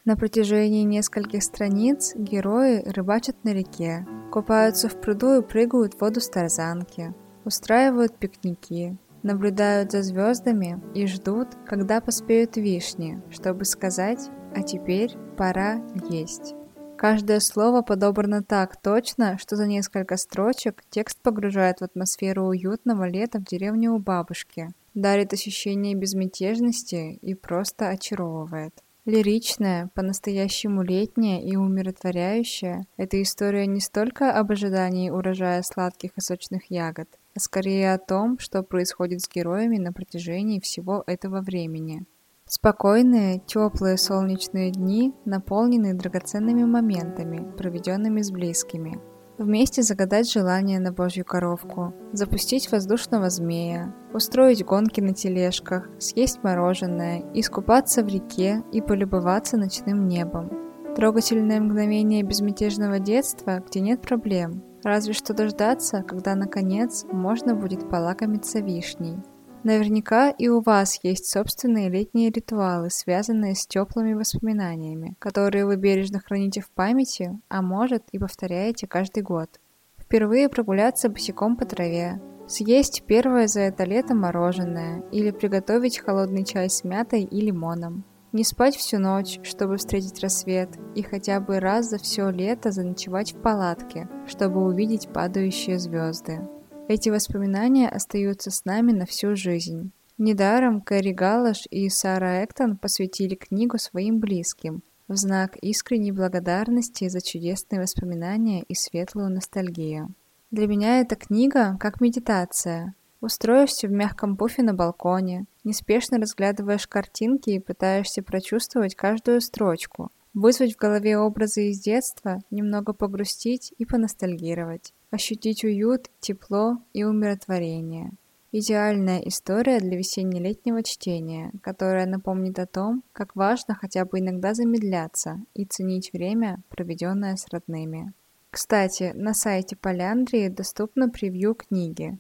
На 0.04 0.16
протяжении 0.16 0.82
нескольких 0.82 1.44
страниц 1.44 2.16
герои 2.16 2.82
рыбачат 2.84 3.44
на 3.44 3.54
реке, 3.54 4.08
купаются 4.32 4.90
в 4.90 5.00
пруду 5.00 5.38
и 5.38 5.44
прыгают 5.44 5.94
в 5.94 6.02
воду 6.02 6.20
с 6.20 6.30
тарзанки, 6.30 7.14
устраивают 7.44 8.18
пикники, 8.18 8.98
наблюдают 9.22 9.92
за 9.92 10.02
звездами 10.02 10.82
и 10.96 11.06
ждут, 11.06 11.50
когда 11.68 12.02
поспеют 12.02 12.58
вишни, 12.58 13.22
чтобы 13.30 13.66
сказать 13.66 14.32
«а 14.56 14.64
теперь 14.64 15.16
пора 15.38 15.80
есть». 16.10 16.56
Каждое 16.98 17.40
слово 17.40 17.84
подобрано 17.84 18.42
так 18.42 18.82
точно, 18.82 19.38
что 19.38 19.56
за 19.58 19.68
несколько 19.68 20.18
строчек 20.18 20.82
текст 20.90 21.22
погружает 21.22 21.82
в 21.82 21.84
атмосферу 21.84 22.46
уютного 22.48 23.08
лета 23.08 23.38
в 23.38 23.44
деревне 23.44 23.92
у 23.92 24.00
бабушки, 24.00 24.70
дарит 24.96 25.34
ощущение 25.34 25.94
безмятежности 25.94 27.20
и 27.22 27.36
просто 27.36 27.90
очаровывает. 27.90 28.74
Лиричная, 29.06 29.92
по-настоящему 29.94 30.82
летняя 30.82 31.40
и 31.40 31.56
умиротворяющая, 31.56 32.88
эта 32.98 33.22
история 33.22 33.68
не 33.68 33.80
столько 33.80 34.32
об 34.32 34.52
ожидании 34.52 35.12
урожая 35.12 35.62
сладких 35.62 36.18
и 36.18 36.22
сочных 36.22 36.72
ягод, 36.72 37.08
а 37.36 37.40
скорее 37.40 37.94
о 37.94 38.00
том, 38.00 38.40
что 38.40 38.64
происходит 38.64 39.22
с 39.22 39.30
героями 39.30 39.78
на 39.78 39.94
протяжении 39.94 40.60
всего 40.60 41.04
этого 41.06 41.42
времени. 41.42 42.08
Спокойные, 42.48 43.42
теплые 43.46 43.98
солнечные 43.98 44.72
дни 44.72 45.14
наполнены 45.26 45.94
драгоценными 45.94 46.64
моментами, 46.64 47.56
проведенными 47.58 48.24
с 48.24 48.32
близкими. 48.32 49.15
Вместе 49.38 49.82
загадать 49.82 50.32
желание 50.32 50.80
на 50.80 50.92
божью 50.92 51.26
коровку, 51.26 51.94
запустить 52.14 52.72
воздушного 52.72 53.30
змея, 53.30 53.94
устроить 54.14 54.64
гонки 54.64 55.02
на 55.02 55.14
тележках, 55.14 55.90
съесть 56.00 56.42
мороженое, 56.44 57.24
искупаться 57.34 58.04
в 58.04 58.08
реке 58.08 58.64
и 58.72 58.82
полюбоваться 58.82 59.58
ночным 59.58 60.08
небом. 60.08 60.50
Трогательное 60.96 61.60
мгновение 61.60 62.24
безмятежного 62.24 63.00
детства, 63.00 63.62
где 63.68 63.82
нет 63.82 64.02
проблем, 64.02 64.64
Разве 64.86 65.14
что 65.14 65.34
дождаться, 65.34 66.04
когда, 66.04 66.36
наконец, 66.36 67.06
можно 67.12 67.56
будет 67.56 67.90
полакомиться 67.90 68.60
вишней. 68.60 69.18
Наверняка 69.66 70.30
и 70.30 70.48
у 70.48 70.62
вас 70.62 71.00
есть 71.02 71.26
собственные 71.26 71.90
летние 71.90 72.30
ритуалы, 72.30 72.92
связанные 72.92 73.56
с 73.56 73.66
теплыми 73.66 74.14
воспоминаниями, 74.14 75.16
которые 75.18 75.66
вы 75.66 75.76
бережно 75.76 76.20
храните 76.20 76.62
в 76.62 76.70
памяти, 76.70 77.40
а 77.50 77.64
может 77.64 78.04
и 78.12 78.20
повторяете 78.20 78.86
каждый 78.86 79.24
год. 79.24 79.60
Впервые 79.98 80.50
прогуляться 80.50 81.10
босиком 81.10 81.58
по 81.58 81.66
траве, 81.66 82.22
съесть 82.48 83.06
первое 83.08 83.48
за 83.48 83.62
это 83.62 83.86
лето 83.86 84.14
мороженое 84.14 85.04
или 85.12 85.32
приготовить 85.32 85.98
холодный 85.98 86.46
чай 86.46 86.70
с 86.70 86.84
мятой 86.84 87.24
и 87.24 87.42
лимоном. 87.42 88.04
Не 88.34 88.44
спать 88.44 88.76
всю 88.76 89.00
ночь, 89.00 89.40
чтобы 89.42 89.78
встретить 89.78 90.20
рассвет, 90.20 90.70
и 90.94 91.02
хотя 91.02 91.40
бы 91.40 91.60
раз 91.60 91.90
за 91.90 91.98
все 91.98 92.30
лето 92.30 92.70
заночевать 92.70 93.34
в 93.34 93.42
палатке, 93.42 94.08
чтобы 94.28 94.64
увидеть 94.64 95.10
падающие 95.12 95.80
звезды. 95.80 96.48
Эти 96.88 97.10
воспоминания 97.10 97.90
остаются 97.90 98.52
с 98.52 98.64
нами 98.66 98.92
на 98.92 99.06
всю 99.06 99.36
жизнь. 99.36 99.92
Недаром 100.18 100.82
Кэрри 100.82 101.14
Галлаш 101.14 101.64
и 101.72 101.90
Сара 101.90 102.44
Эктон 102.44 102.78
посвятили 102.78 103.36
книгу 103.36 103.78
своим 103.78 104.20
близким 104.20 104.84
в 105.08 105.16
знак 105.16 105.58
искренней 105.58 106.12
благодарности 106.12 107.10
за 107.10 107.22
чудесные 107.22 107.82
воспоминания 107.82 108.64
и 108.64 108.76
светлую 108.76 109.30
ностальгию. 109.30 110.14
Для 110.52 110.68
меня 110.68 111.02
эта 111.02 111.16
книга 111.16 111.78
как 111.80 112.02
медитация, 112.02 112.94
Устроишься 113.26 113.88
в 113.88 113.92
мягком 113.92 114.38
пуфе 114.38 114.62
на 114.62 114.76
балконе, 114.76 115.46
неспешно 115.64 116.20
разглядываешь 116.20 116.86
картинки 116.86 117.50
и 117.50 117.60
пытаешься 117.60 118.22
прочувствовать 118.22 118.94
каждую 118.94 119.42
строчку, 119.42 120.12
вызвать 120.36 120.76
в 120.76 120.78
голове 120.78 121.18
образы 121.18 121.70
из 121.70 121.80
детства, 121.80 122.44
немного 122.52 122.94
погрустить 122.94 123.74
и 123.80 123.86
поностальгировать, 123.86 124.94
ощутить 125.16 125.64
уют, 125.64 126.10
тепло 126.20 126.78
и 126.94 127.04
умиротворение. 127.04 128.12
Идеальная 128.52 129.20
история 129.20 129.80
для 129.80 129.98
весенне-летнего 129.98 130.82
чтения, 130.84 131.52
которая 131.62 132.06
напомнит 132.06 132.60
о 132.60 132.66
том, 132.66 133.04
как 133.12 133.36
важно 133.36 133.76
хотя 133.76 134.06
бы 134.06 134.20
иногда 134.20 134.54
замедляться 134.54 135.42
и 135.54 135.66
ценить 135.66 136.14
время, 136.14 136.62
проведенное 136.70 137.36
с 137.36 137.48
родными. 137.50 138.14
Кстати, 138.52 139.12
на 139.14 139.34
сайте 139.34 139.76
Поляндрии 139.76 140.48
доступно 140.48 141.10
превью 141.10 141.56
книги, 141.56 142.18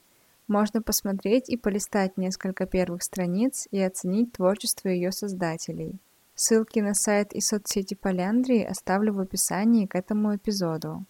Можно 0.47 0.81
посмотреть 0.81 1.49
и 1.49 1.58
полистать 1.58 2.17
несколько 2.17 2.67
первых 2.67 3.01
страниц 3.01 3.67
и 3.71 3.79
оценить 3.79 4.34
творчество 4.34 4.89
ее 4.89 5.12
создателей. 5.12 5.99
Ссылки 6.36 6.79
на 6.79 6.93
сайт 6.93 7.34
и 7.34 7.41
соцсети 7.41 7.95
Поляндрии 7.95 8.63
оставлю 8.63 9.13
в 9.13 9.19
описании 9.21 9.88
к 9.88 9.95
этому 9.95 10.36
эпизоду. 10.36 11.05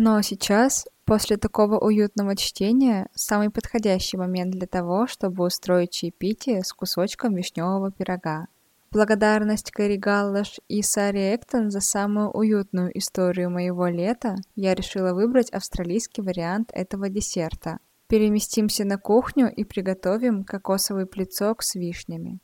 Но 0.00 0.22
сейчас, 0.22 0.86
после 1.08 1.38
такого 1.38 1.78
уютного 1.78 2.36
чтения, 2.36 3.08
самый 3.14 3.48
подходящий 3.48 4.18
момент 4.18 4.52
для 4.52 4.66
того, 4.66 5.06
чтобы 5.06 5.46
устроить 5.46 5.90
чаепитие 5.90 6.62
с 6.62 6.70
кусочком 6.74 7.34
вишневого 7.34 7.90
пирога. 7.90 8.46
Благодарность 8.90 9.70
Кэрри 9.70 9.96
Галлаш 9.96 10.60
и 10.68 10.82
Саре 10.82 11.34
Эктон 11.34 11.70
за 11.70 11.80
самую 11.80 12.30
уютную 12.30 12.96
историю 12.98 13.48
моего 13.48 13.86
лета 13.86 14.36
я 14.54 14.74
решила 14.74 15.14
выбрать 15.14 15.50
австралийский 15.50 16.20
вариант 16.20 16.70
этого 16.74 17.08
десерта. 17.08 17.78
Переместимся 18.06 18.84
на 18.84 18.98
кухню 18.98 19.50
и 19.50 19.64
приготовим 19.64 20.44
кокосовый 20.44 21.06
плецок 21.06 21.62
с 21.62 21.74
вишнями. 21.74 22.38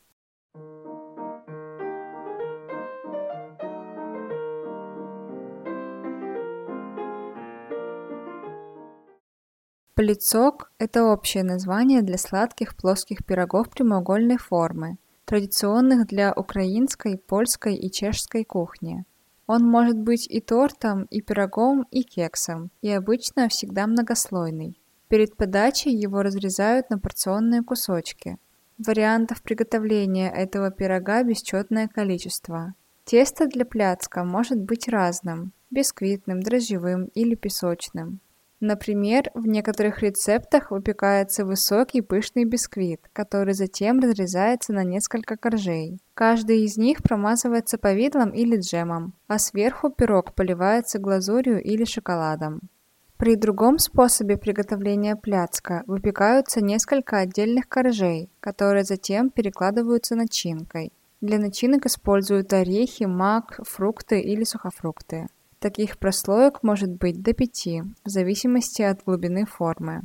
Плецок– 9.95 10.73
это 10.79 11.05
общее 11.05 11.45
название 11.45 12.03
для 12.03 12.19
сладких 12.19 12.75
плоских 12.75 13.25
пирогов 13.25 13.71
прямоугольной 13.71 14.39
формы, 14.39 14.99
традиционных 15.25 16.09
для 16.09 16.33
украинской, 16.33 17.17
польской 17.17 17.77
и 17.77 17.93
чешской 17.93 18.43
кухни. 18.43 19.05
Он 19.47 19.63
может 19.63 19.97
быть 19.97 20.27
и 20.29 20.41
тортом, 20.41 21.05
и 21.11 21.21
пирогом, 21.21 21.87
и 21.93 22.03
кексом, 22.03 22.73
и 22.83 22.91
обычно 22.91 23.49
всегда 23.49 23.87
многослойный. 23.87 24.81
Перед 25.07 25.37
подачей 25.37 25.93
его 25.95 26.23
разрезают 26.23 26.91
на 26.91 26.99
порционные 26.99 27.63
кусочки. 27.63 28.39
Вариантов 28.79 29.43
приготовления 29.43 30.29
этого 30.29 30.73
пирога 30.73 31.23
бесчетное 31.23 31.87
количество. 31.87 32.75
Тесто 33.05 33.47
для 33.47 33.65
пляцка 33.65 34.25
может 34.25 34.59
быть 34.59 34.89
разным– 34.89 35.53
бисквитным, 35.71 36.41
дрожжевым 36.41 37.05
или 37.15 37.37
песочным. 37.37 38.19
Например, 38.67 39.31
в 39.35 39.47
некоторых 39.47 40.01
рецептах 40.01 40.71
выпекается 40.71 41.45
высокий 41.45 42.01
пышный 42.01 42.45
бисквит, 42.47 43.03
который 43.13 43.53
затем 43.53 44.01
разрезается 44.01 44.73
на 44.73 44.85
несколько 44.85 45.37
коржей. 45.37 45.99
Каждый 46.15 46.65
из 46.65 46.79
них 46.79 47.03
промазывается 47.03 47.77
повидлом 47.77 48.31
или 48.31 48.57
джемом, 48.57 49.13
а 49.29 49.39
сверху 49.39 49.91
пирог 49.91 50.35
поливается 50.35 50.99
глазурью 50.99 51.63
или 51.63 51.85
шоколадом. 51.85 52.63
При 53.19 53.37
другом 53.37 53.79
способе 53.79 54.39
приготовления 54.39 55.15
пляцка 55.15 55.83
выпекаются 55.87 56.63
несколько 56.63 57.19
отдельных 57.19 57.69
коржей, 57.69 58.31
которые 58.41 58.85
затем 58.85 59.29
перекладываются 59.29 60.17
начинкой. 60.17 60.91
Для 61.21 61.39
начинок 61.39 61.85
используют 61.85 62.55
орехи, 62.55 63.05
мак, 63.05 63.61
фрукты 63.63 64.21
или 64.21 64.45
сухофрукты. 64.45 65.27
Таких 65.65 65.97
прослоек 65.97 66.63
может 66.63 66.91
быть 66.91 67.23
до 67.23 67.33
5, 67.33 67.69
в 68.05 68.09
зависимости 68.11 68.83
от 68.83 69.03
глубины 69.03 69.47
формы. 69.47 70.03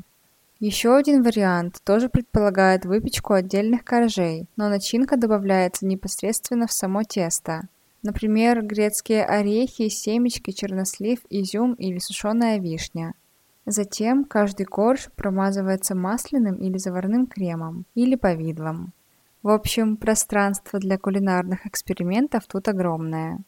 Еще 0.62 0.96
один 0.96 1.22
вариант 1.22 1.82
тоже 1.84 2.08
предполагает 2.08 2.86
выпечку 2.86 3.34
отдельных 3.34 3.84
коржей, 3.84 4.48
но 4.56 4.70
начинка 4.70 5.18
добавляется 5.18 5.86
непосредственно 5.86 6.66
в 6.66 6.72
само 6.72 7.04
тесто. 7.04 7.68
Например, 8.04 8.62
грецкие 8.62 9.26
орехи, 9.26 9.90
семечки, 9.90 10.52
чернослив, 10.52 11.20
изюм 11.30 11.74
или 11.74 12.00
сушеная 12.00 12.58
вишня. 12.58 13.14
Затем 13.66 14.24
каждый 14.24 14.66
корж 14.66 15.10
промазывается 15.18 15.94
масляным 15.94 16.56
или 16.56 16.78
заварным 16.78 17.28
кремом, 17.28 17.84
или 17.96 18.16
повидлом. 18.16 18.94
В 19.44 19.50
общем, 19.50 19.98
пространство 19.98 20.80
для 20.80 20.98
кулинарных 20.98 21.66
экспериментов 21.66 22.48
тут 22.48 22.70
огромное. 22.70 23.40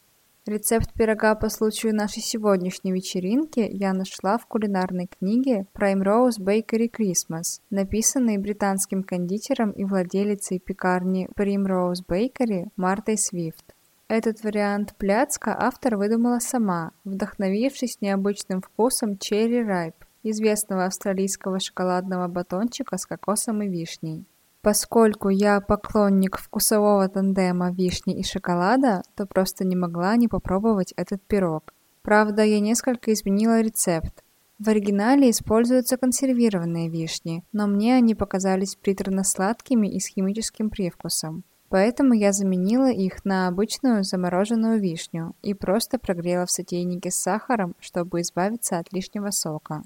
Рецепт 0.47 0.91
пирога 0.95 1.35
по 1.35 1.49
случаю 1.49 1.93
нашей 1.95 2.23
сегодняшней 2.23 2.91
вечеринки 2.91 3.59
я 3.59 3.93
нашла 3.93 4.39
в 4.39 4.47
кулинарной 4.47 5.05
книге 5.05 5.67
Primrose 5.75 6.39
Bakery 6.39 6.89
Christmas, 6.89 7.61
написанной 7.69 8.39
британским 8.39 9.03
кондитером 9.03 9.69
и 9.69 9.83
владелицей 9.83 10.57
пекарни 10.57 11.29
Primrose 11.37 12.03
Bakery 12.09 12.69
Мартой 12.75 13.19
Свифт. 13.19 13.75
Этот 14.07 14.43
вариант 14.43 14.95
пляцка 14.97 15.55
автор 15.55 15.95
выдумала 15.95 16.39
сама, 16.39 16.93
вдохновившись 17.03 18.01
необычным 18.01 18.63
вкусом 18.63 19.11
Cherry 19.11 19.63
Ripe, 19.63 20.07
известного 20.23 20.85
австралийского 20.85 21.59
шоколадного 21.59 22.27
батончика 22.27 22.97
с 22.97 23.05
кокосом 23.05 23.61
и 23.61 23.67
вишней. 23.67 24.25
Поскольку 24.61 25.29
я 25.29 25.59
поклонник 25.59 26.37
вкусового 26.37 27.09
тандема 27.09 27.71
вишни 27.71 28.19
и 28.19 28.23
шоколада, 28.23 29.01
то 29.15 29.25
просто 29.25 29.65
не 29.65 29.75
могла 29.75 30.15
не 30.15 30.27
попробовать 30.27 30.93
этот 30.97 31.21
пирог. 31.23 31.73
Правда, 32.03 32.43
я 32.43 32.59
несколько 32.59 33.11
изменила 33.11 33.61
рецепт. 33.61 34.23
В 34.59 34.69
оригинале 34.69 35.31
используются 35.31 35.97
консервированные 35.97 36.89
вишни, 36.89 37.43
но 37.51 37.65
мне 37.65 37.95
они 37.95 38.13
показались 38.13 38.75
приторно-сладкими 38.75 39.87
и 39.87 39.99
с 39.99 40.05
химическим 40.05 40.69
привкусом. 40.69 41.43
Поэтому 41.69 42.13
я 42.13 42.31
заменила 42.31 42.91
их 42.91 43.25
на 43.25 43.47
обычную 43.47 44.03
замороженную 44.03 44.79
вишню 44.79 45.33
и 45.41 45.55
просто 45.55 45.97
прогрела 45.97 46.45
в 46.45 46.51
сотейнике 46.51 47.09
с 47.09 47.15
сахаром, 47.15 47.75
чтобы 47.79 48.21
избавиться 48.21 48.77
от 48.77 48.93
лишнего 48.93 49.31
сока. 49.31 49.81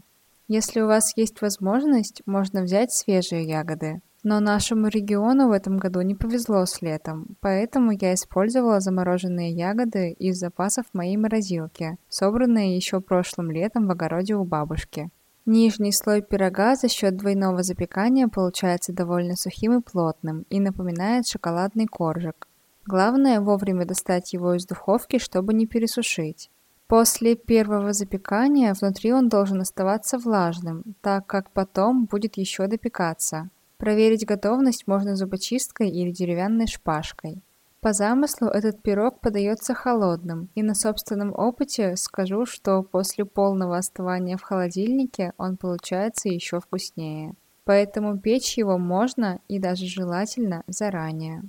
Если 0.50 0.82
у 0.82 0.88
вас 0.88 1.16
есть 1.16 1.42
возможность, 1.42 2.22
можно 2.26 2.64
взять 2.64 2.92
свежие 2.92 3.44
ягоды. 3.44 4.02
Но 4.26 4.40
нашему 4.40 4.88
региону 4.88 5.50
в 5.50 5.52
этом 5.52 5.78
году 5.78 6.02
не 6.02 6.16
повезло 6.16 6.66
с 6.66 6.82
летом, 6.82 7.38
поэтому 7.42 7.92
я 7.92 8.16
использовала 8.16 8.80
замороженные 8.80 9.52
ягоды 9.52 10.14
из 10.14 10.40
запасов 10.40 10.86
моей 10.94 11.16
морозилки, 11.16 12.00
собранные 12.10 12.76
еще 12.76 13.02
прошлым 13.02 13.52
летом 13.52 13.86
в 13.86 13.92
огороде 13.92 14.34
у 14.34 14.44
бабушки. 14.44 15.12
Нижний 15.46 15.92
слой 15.92 16.24
пирога 16.24 16.76
за 16.76 16.88
счет 16.88 17.16
двойного 17.18 17.62
запекания 17.62 18.28
получается 18.28 18.94
довольно 18.94 19.36
сухим 19.36 19.78
и 19.78 19.84
плотным 19.84 20.48
и 20.50 20.60
напоминает 20.60 21.28
шоколадный 21.28 21.86
коржик. 21.86 22.48
Главное 22.88 23.40
вовремя 23.40 23.86
достать 23.86 24.34
его 24.34 24.56
из 24.56 24.66
духовки, 24.66 25.20
чтобы 25.20 25.54
не 25.54 25.68
пересушить. 25.68 26.50
После 26.88 27.36
первого 27.36 27.94
запекания 27.94 28.74
внутри 28.74 29.14
он 29.14 29.30
должен 29.30 29.62
оставаться 29.62 30.18
влажным, 30.18 30.96
так 31.02 31.28
как 31.28 31.52
потом 31.52 32.06
будет 32.06 32.38
еще 32.38 32.66
допекаться. 32.66 33.52
Проверить 33.78 34.26
готовность 34.26 34.88
можно 34.88 35.16
зубочисткой 35.16 35.90
или 35.90 36.12
деревянной 36.12 36.68
шпажкой. 36.68 37.44
По 37.82 37.94
замыслу 37.94 38.48
этот 38.48 38.82
пирог 38.82 39.20
подается 39.20 39.76
холодным, 39.76 40.50
и 40.56 40.64
на 40.64 40.74
собственном 40.74 41.34
опыте 41.34 41.96
скажу, 41.98 42.46
что 42.46 42.82
после 42.82 43.26
полного 43.26 43.78
остывания 43.78 44.38
в 44.38 44.42
холодильнике 44.42 45.34
он 45.38 45.58
получается 45.58 46.30
еще 46.30 46.60
вкуснее. 46.60 47.36
Поэтому 47.64 48.18
печь 48.18 48.58
его 48.58 48.78
можно 48.78 49.40
и 49.48 49.60
даже 49.60 49.86
желательно 49.86 50.64
заранее. 50.68 51.44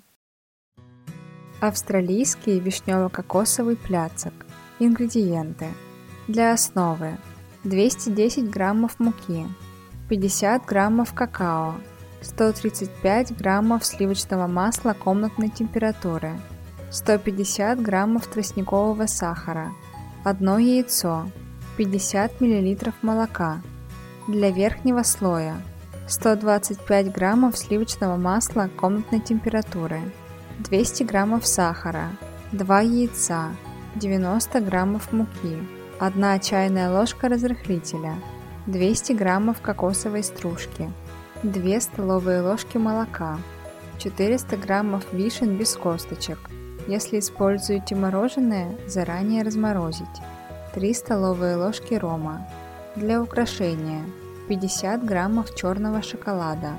Австралийский 1.60 2.60
вишнево-кокосовый 2.60 3.76
пляцок. 3.76 4.34
Ингредиенты. 4.78 5.68
Для 6.28 6.52
основы 6.52 7.16
210 7.64 8.50
граммов 8.50 9.00
муки, 9.00 9.46
50 10.10 10.66
граммов 10.66 11.14
какао, 11.14 11.76
135 12.26 13.36
граммов 13.36 13.86
сливочного 13.86 14.48
масла 14.48 14.94
комнатной 14.94 15.48
температуры, 15.48 16.32
150 16.90 17.80
граммов 17.80 18.26
тростникового 18.26 19.06
сахара, 19.06 19.70
одно 20.24 20.58
яйцо, 20.58 21.30
50 21.76 22.40
миллилитров 22.40 22.94
молока. 23.02 23.60
Для 24.26 24.50
верхнего 24.50 25.04
слоя 25.04 25.54
125 26.08 27.12
граммов 27.12 27.56
сливочного 27.56 28.16
масла 28.16 28.68
комнатной 28.76 29.20
температуры, 29.20 30.00
200 30.58 31.04
граммов 31.04 31.46
сахара, 31.46 32.08
2 32.50 32.80
яйца, 32.80 33.50
90 33.94 34.60
граммов 34.62 35.12
муки, 35.12 35.58
1 36.00 36.40
чайная 36.40 36.90
ложка 36.90 37.28
разрыхлителя, 37.28 38.16
200 38.66 39.12
граммов 39.12 39.60
кокосовой 39.60 40.24
стружки, 40.24 40.90
2 41.42 41.80
столовые 41.80 42.40
ложки 42.40 42.78
молока, 42.78 43.38
400 43.98 44.56
граммов 44.56 45.04
вишен 45.12 45.58
без 45.58 45.76
косточек. 45.76 46.38
Если 46.88 47.18
используете 47.18 47.94
мороженое, 47.94 48.74
заранее 48.86 49.42
разморозить. 49.42 50.06
3 50.74 50.94
столовые 50.94 51.56
ложки 51.56 51.92
рома. 51.94 52.48
Для 52.96 53.22
украшения 53.22 54.02
50 54.48 55.04
граммов 55.04 55.54
черного 55.54 56.00
шоколада. 56.00 56.70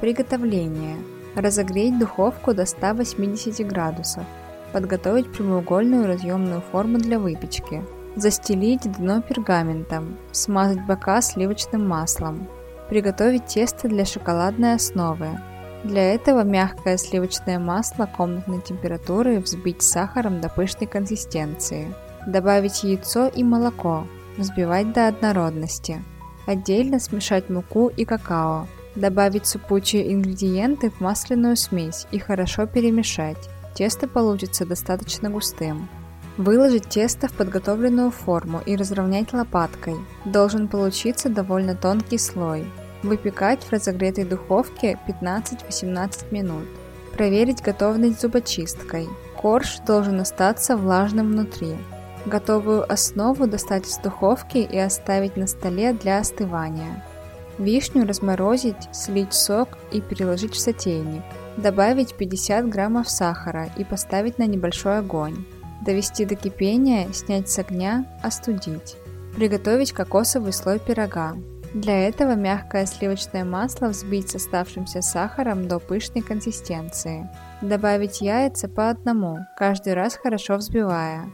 Приготовление. 0.00 0.96
Разогреть 1.36 1.98
духовку 1.98 2.54
до 2.54 2.64
180 2.64 3.66
градусов. 3.66 4.24
Подготовить 4.72 5.30
прямоугольную 5.30 6.06
разъемную 6.06 6.62
форму 6.62 6.96
для 6.96 7.18
выпечки. 7.18 7.84
Застелить 8.16 8.90
дно 8.90 9.20
пергаментом. 9.20 10.16
Смазать 10.32 10.84
бока 10.86 11.20
сливочным 11.20 11.86
маслом 11.86 12.48
Приготовить 12.88 13.46
тесто 13.46 13.88
для 13.88 14.04
шоколадной 14.04 14.74
основы. 14.74 15.38
Для 15.84 16.14
этого 16.14 16.44
мягкое 16.44 16.96
сливочное 16.96 17.58
масло 17.58 18.06
комнатной 18.06 18.60
температуры 18.60 19.40
взбить 19.40 19.82
сахаром 19.82 20.40
до 20.40 20.48
пышной 20.48 20.86
консистенции. 20.86 21.92
Добавить 22.26 22.84
яйцо 22.84 23.26
и 23.26 23.42
молоко. 23.42 24.06
Взбивать 24.36 24.92
до 24.92 25.08
однородности. 25.08 26.02
Отдельно 26.46 27.00
смешать 27.00 27.50
муку 27.50 27.88
и 27.88 28.04
какао. 28.04 28.66
Добавить 28.94 29.46
сыпучие 29.46 30.12
ингредиенты 30.12 30.90
в 30.90 31.00
масляную 31.00 31.56
смесь 31.56 32.06
и 32.12 32.18
хорошо 32.18 32.66
перемешать. 32.66 33.48
Тесто 33.74 34.06
получится 34.06 34.66
достаточно 34.66 35.30
густым. 35.30 35.88
Выложить 36.38 36.88
тесто 36.88 37.28
в 37.28 37.32
подготовленную 37.32 38.10
форму 38.10 38.62
и 38.64 38.74
разровнять 38.74 39.32
лопаткой. 39.32 39.96
Должен 40.24 40.66
получиться 40.66 41.28
довольно 41.28 41.76
тонкий 41.76 42.18
слой. 42.18 42.64
Выпекать 43.02 43.62
в 43.64 43.72
разогретой 43.72 44.24
духовке 44.24 44.98
15-18 45.06 46.32
минут. 46.32 46.66
Проверить 47.12 47.60
готовность 47.60 48.20
зубочисткой. 48.20 49.08
Корж 49.36 49.80
должен 49.86 50.20
остаться 50.20 50.76
влажным 50.76 51.32
внутри. 51.32 51.76
Готовую 52.24 52.90
основу 52.90 53.46
достать 53.46 53.86
из 53.86 53.98
духовки 53.98 54.58
и 54.58 54.78
оставить 54.78 55.36
на 55.36 55.46
столе 55.46 55.92
для 55.92 56.20
остывания. 56.20 57.04
Вишню 57.58 58.06
разморозить, 58.06 58.88
слить 58.92 59.34
сок 59.34 59.68
и 59.90 60.00
переложить 60.00 60.54
в 60.54 60.60
сотейник. 60.60 61.22
Добавить 61.58 62.14
50 62.14 62.68
граммов 62.68 63.10
сахара 63.10 63.68
и 63.76 63.84
поставить 63.84 64.38
на 64.38 64.46
небольшой 64.46 64.98
огонь. 64.98 65.44
Довести 65.84 66.24
до 66.24 66.36
кипения, 66.36 67.12
снять 67.12 67.50
с 67.50 67.58
огня, 67.58 68.06
остудить. 68.22 68.96
Приготовить 69.34 69.92
кокосовый 69.92 70.52
слой 70.52 70.78
пирога. 70.78 71.34
Для 71.74 72.06
этого 72.06 72.34
мягкое 72.34 72.86
сливочное 72.86 73.44
масло 73.44 73.88
взбить 73.88 74.30
с 74.30 74.36
оставшимся 74.36 75.02
сахаром 75.02 75.66
до 75.66 75.80
пышной 75.80 76.22
консистенции. 76.22 77.28
Добавить 77.62 78.20
яйца 78.20 78.68
по 78.68 78.90
одному, 78.90 79.38
каждый 79.56 79.94
раз 79.94 80.14
хорошо 80.14 80.56
взбивая. 80.56 81.24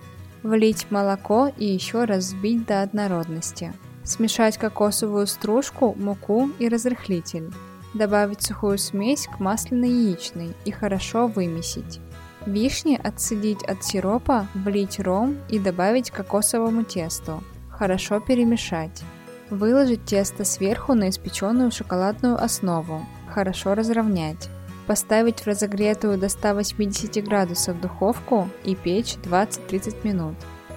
Влить 0.42 0.90
молоко 0.90 1.50
и 1.56 1.66
еще 1.66 2.04
раз 2.04 2.26
взбить 2.26 2.66
до 2.66 2.82
однородности. 2.82 3.74
Смешать 4.04 4.56
кокосовую 4.56 5.26
стружку, 5.26 5.94
муку 5.98 6.50
и 6.58 6.68
разрыхлитель. 6.68 7.52
Добавить 7.92 8.42
сухую 8.42 8.78
смесь 8.78 9.26
к 9.26 9.40
масляно-яичной 9.40 10.54
и 10.64 10.70
хорошо 10.70 11.26
вымесить. 11.26 12.00
Вишни 12.46 12.98
отцедить 13.02 13.62
от 13.64 13.84
сиропа, 13.84 14.46
влить 14.54 15.00
ром 15.00 15.36
и 15.48 15.58
добавить 15.58 16.10
кокосовому 16.10 16.84
тесту. 16.84 17.42
Хорошо 17.70 18.20
перемешать. 18.20 19.02
Выложить 19.50 20.04
тесто 20.04 20.44
сверху 20.44 20.94
на 20.94 21.08
испеченную 21.08 21.70
шоколадную 21.70 22.42
основу. 22.42 23.06
Хорошо 23.28 23.74
разровнять. 23.74 24.48
Поставить 24.86 25.40
в 25.40 25.46
разогретую 25.46 26.18
до 26.18 26.28
180 26.28 27.22
градусов 27.24 27.80
духовку 27.80 28.48
и 28.64 28.74
печь 28.74 29.16
20-30 29.22 29.96
минут. 30.04 30.34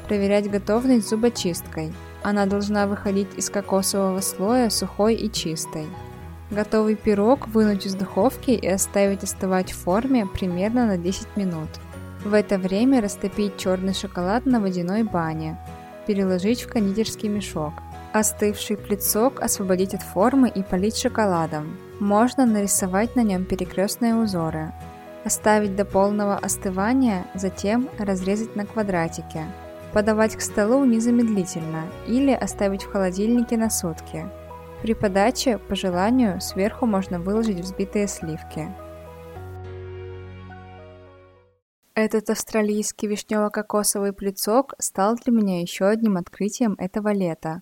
Проверять 0.07 0.49
готовность 0.49 1.09
зубочисткой. 1.09 1.93
Она 2.23 2.45
должна 2.45 2.87
выходить 2.87 3.29
из 3.37 3.49
кокосового 3.49 4.19
слоя 4.21 4.69
сухой 4.69 5.15
и 5.15 5.31
чистой. 5.31 5.87
Готовый 6.51 6.95
пирог 6.95 7.47
вынуть 7.47 7.85
из 7.85 7.95
духовки 7.95 8.51
и 8.51 8.67
оставить 8.67 9.23
остывать 9.23 9.71
в 9.71 9.77
форме 9.77 10.25
примерно 10.25 10.85
на 10.85 10.97
10 10.97 11.37
минут. 11.37 11.69
В 12.25 12.33
это 12.33 12.57
время 12.57 13.01
растопить 13.01 13.55
черный 13.55 13.93
шоколад 13.93 14.45
на 14.45 14.59
водяной 14.59 15.03
бане. 15.03 15.57
Переложить 16.05 16.63
в 16.63 16.67
кондитерский 16.67 17.29
мешок. 17.29 17.73
Остывший 18.11 18.75
плитсок 18.75 19.41
освободить 19.41 19.93
от 19.93 20.01
формы 20.01 20.49
и 20.49 20.61
полить 20.61 20.97
шоколадом. 20.97 21.77
Можно 22.01 22.45
нарисовать 22.45 23.15
на 23.15 23.23
нем 23.23 23.45
перекрестные 23.45 24.15
узоры. 24.15 24.73
Оставить 25.23 25.77
до 25.77 25.85
полного 25.85 26.35
остывания, 26.35 27.27
затем 27.33 27.87
разрезать 27.97 28.57
на 28.57 28.65
квадратики. 28.65 29.45
Подавать 29.93 30.35
к 30.35 30.41
столу 30.41 30.83
незамедлительно 30.83 31.85
или 32.07 32.31
оставить 32.33 32.83
в 32.83 32.91
холодильнике 32.91 33.55
на 33.55 33.69
сутки. 33.69 34.25
При 34.81 34.95
подаче, 34.95 35.59
по 35.59 35.75
желанию, 35.75 36.41
сверху 36.41 36.87
можно 36.87 37.19
выложить 37.19 37.59
взбитые 37.59 38.07
сливки. 38.07 38.73
Этот 41.93 42.31
австралийский 42.31 43.07
вишнево-кокосовый 43.07 44.11
плицок 44.11 44.73
стал 44.79 45.17
для 45.17 45.31
меня 45.31 45.61
еще 45.61 45.85
одним 45.85 46.17
открытием 46.17 46.73
этого 46.79 47.13
лета. 47.13 47.61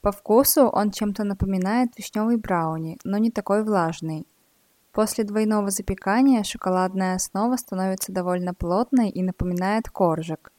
По 0.00 0.10
вкусу 0.10 0.62
он 0.68 0.90
чем-то 0.90 1.24
напоминает 1.24 1.90
вишневый 1.98 2.38
брауни, 2.38 2.96
но 3.04 3.18
не 3.18 3.30
такой 3.30 3.62
влажный. 3.62 4.26
После 4.92 5.24
двойного 5.24 5.68
запекания 5.68 6.44
шоколадная 6.44 7.16
основа 7.16 7.56
становится 7.56 8.10
довольно 8.10 8.54
плотной 8.54 9.10
и 9.10 9.22
напоминает 9.22 9.90
коржик. 9.90 10.50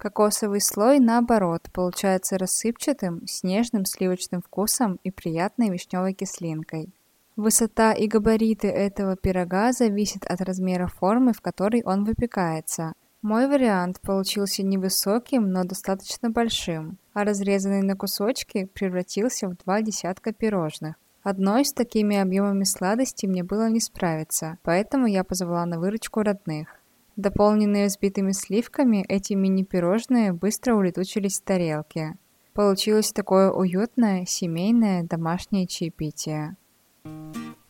Кокосовый 0.00 0.62
слой, 0.62 0.98
наоборот, 0.98 1.68
получается 1.74 2.38
рассыпчатым, 2.38 3.20
с 3.26 3.42
нежным 3.42 3.84
сливочным 3.84 4.40
вкусом 4.40 4.98
и 5.04 5.10
приятной 5.10 5.68
вишневой 5.68 6.14
кислинкой. 6.14 6.88
Высота 7.36 7.92
и 7.92 8.06
габариты 8.06 8.68
этого 8.68 9.14
пирога 9.14 9.72
зависят 9.72 10.24
от 10.24 10.40
размера 10.40 10.86
формы, 10.86 11.34
в 11.34 11.42
которой 11.42 11.82
он 11.84 12.04
выпекается. 12.04 12.94
Мой 13.20 13.46
вариант 13.46 14.00
получился 14.00 14.62
невысоким, 14.62 15.52
но 15.52 15.64
достаточно 15.64 16.30
большим, 16.30 16.96
а 17.12 17.24
разрезанный 17.24 17.82
на 17.82 17.94
кусочки 17.94 18.70
превратился 18.72 19.48
в 19.48 19.58
два 19.58 19.82
десятка 19.82 20.32
пирожных. 20.32 20.94
Одной 21.22 21.66
с 21.66 21.74
такими 21.74 22.16
объемами 22.16 22.64
сладости 22.64 23.26
мне 23.26 23.44
было 23.44 23.68
не 23.68 23.80
справиться, 23.80 24.56
поэтому 24.62 25.06
я 25.06 25.24
позвала 25.24 25.66
на 25.66 25.78
выручку 25.78 26.22
родных. 26.22 26.79
Дополненные 27.16 27.86
взбитыми 27.86 28.32
сливками, 28.32 29.04
эти 29.08 29.34
мини-пирожные 29.34 30.32
быстро 30.32 30.74
улетучились 30.74 31.40
в 31.40 31.44
тарелки. 31.44 32.16
Получилось 32.54 33.12
такое 33.12 33.50
уютное, 33.50 34.24
семейное, 34.26 35.02
домашнее 35.02 35.66
чаепитие. 35.66 36.56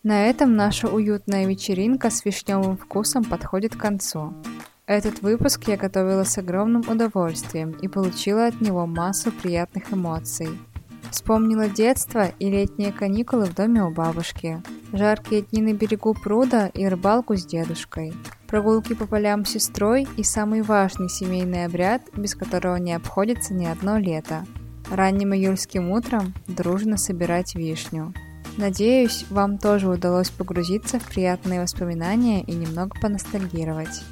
На 0.03 0.27
этом 0.27 0.57
наша 0.57 0.89
уютная 0.89 1.47
вечеринка 1.47 2.11
с 2.11 2.25
вишневым 2.25 2.77
вкусом 2.77 3.25
подходит 3.25 3.77
к 3.77 3.81
концу. 3.81 4.33
Этот 4.87 5.21
выпуск 5.21 5.69
я 5.69 5.77
готовила 5.77 6.25
с 6.25 6.37
огромным 6.39 6.83
удовольствием 6.89 7.73
и 7.73 7.89
получила 7.89 8.47
от 8.47 8.61
него 8.61 8.87
массу 8.87 9.31
приятных 9.31 9.93
эмоций. 9.93 10.49
Вспомнила 11.11 11.69
детство 11.69 12.29
и 12.39 12.49
летние 12.49 12.93
каникулы 12.93 13.47
в 13.47 13.55
доме 13.55 13.83
у 13.83 13.91
бабушки, 13.91 14.63
жаркие 14.93 15.43
дни 15.43 15.61
на 15.61 15.75
берегу 15.75 16.15
пруда 16.15 16.69
и 16.69 16.87
рыбалку 16.87 17.37
с 17.37 17.45
дедушкой– 17.45 18.13
прогулки 18.51 18.95
по 18.95 19.07
полям 19.07 19.45
с 19.45 19.51
сестрой 19.51 20.09
и 20.17 20.25
самый 20.25 20.63
важный 20.63 21.09
семейный 21.09 21.65
обряд, 21.67 22.03
без 22.17 22.35
которого 22.35 22.77
не 22.77 22.93
обходится 22.93 23.55
ни 23.55 23.65
одно 23.65 23.97
лето. 23.97 24.45
Ранним 24.91 25.33
июльским 25.35 25.91
утром 25.91 26.35
дружно 26.49 26.97
собирать 26.97 27.55
вишню. 27.55 28.13
Надеюсь, 28.57 29.25
вам 29.31 29.57
тоже 29.57 29.89
удалось 29.89 30.31
погрузиться 30.31 30.99
в 30.99 31.05
приятные 31.05 31.61
воспоминания 31.61 32.43
и 32.43 32.53
немного 32.53 32.99
поностальгировать. 33.01 34.03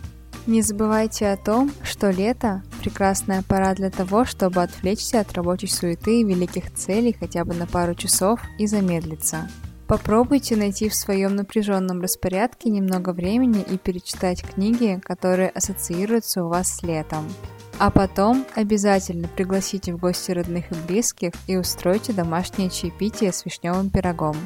Не 0.47 0.63
забывайте 0.63 1.29
о 1.29 1.37
том, 1.37 1.73
что 1.83 2.11
лето– 2.11 2.63
прекрасная 2.81 3.43
пора 3.43 3.75
для 3.75 3.91
того, 3.91 4.25
чтобы 4.25 4.63
отвлечься 4.63 5.19
от 5.19 5.33
рабочей 5.33 5.67
суеты 5.67 6.21
и 6.21 6.25
великих 6.25 6.73
целей 6.73 7.13
хотя 7.13 7.45
бы 7.45 7.55
на 7.55 7.67
пару 7.67 7.97
часов 7.97 8.41
и 8.57 8.69
замедлиться– 8.69 9.51
Попробуйте 9.89 10.55
найти 10.55 10.91
в 10.91 10.95
своем 10.95 11.35
напряженном 11.35 12.03
распорядке 12.03 12.69
немного 12.69 13.15
времени 13.15 13.63
и 13.63 13.79
перечитать 13.79 14.43
книги, 14.43 15.01
которые 15.03 15.49
ассоциируются 15.49 16.45
у 16.45 16.49
вас 16.49 16.77
с 16.77 16.83
летом. 16.83 17.27
А 17.79 17.91
потом 17.91 18.45
обязательно 18.55 19.29
пригласите 19.29 19.95
в 19.95 19.99
гости 19.99 20.33
родных 20.33 20.71
и 20.71 20.75
близких 20.87 21.33
и 21.47 21.57
устройте 21.57 22.13
домашнее 22.13 22.69
чаепитие 22.69 23.33
с 23.33 23.47
вишневым 23.47 23.89
пирогом. 23.89 24.37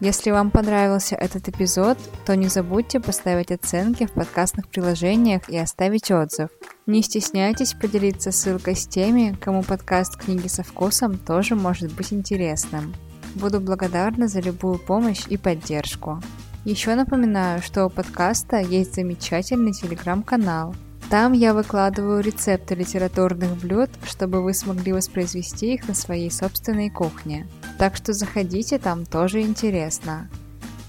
Если 0.00 0.32
вам 0.32 0.50
понравился 0.50 1.14
этот 1.14 1.48
эпизод, 1.48 1.96
то 2.26 2.34
не 2.34 2.48
забудьте 2.48 2.98
поставить 2.98 3.52
оценки 3.52 4.06
в 4.06 4.12
подкастных 4.12 4.68
приложениях 4.68 5.48
и 5.48 5.58
оставить 5.58 6.10
отзыв. 6.10 6.50
Не 6.86 7.02
стесняйтесь 7.02 7.74
поделиться 7.74 8.32
ссылкой 8.32 8.74
с 8.74 8.86
теми, 8.88 9.36
кому 9.40 9.62
подкаст 9.62 10.16
«Книги 10.16 10.48
со 10.48 10.64
вкусом» 10.64 11.18
тоже 11.18 11.54
может 11.54 11.92
быть 11.92 12.12
интересным. 12.12 12.94
Буду 13.38 13.60
благодарна 13.60 14.26
за 14.26 14.40
любую 14.40 14.78
помощь 14.80 15.24
и 15.28 15.36
поддержку. 15.36 16.20
Еще 16.64 16.96
напоминаю, 16.96 17.62
что 17.62 17.86
у 17.86 17.90
подкаста 17.90 18.58
есть 18.58 18.96
замечательный 18.96 19.72
телеграм-канал. 19.72 20.74
Там 21.08 21.32
я 21.32 21.54
выкладываю 21.54 22.20
рецепты 22.20 22.74
литературных 22.74 23.56
блюд, 23.58 23.90
чтобы 24.04 24.42
вы 24.42 24.54
смогли 24.54 24.92
воспроизвести 24.92 25.74
их 25.74 25.86
на 25.86 25.94
своей 25.94 26.32
собственной 26.32 26.90
кухне. 26.90 27.46
Так 27.78 27.94
что 27.94 28.12
заходите, 28.12 28.78
там 28.78 29.06
тоже 29.06 29.40
интересно. 29.42 30.28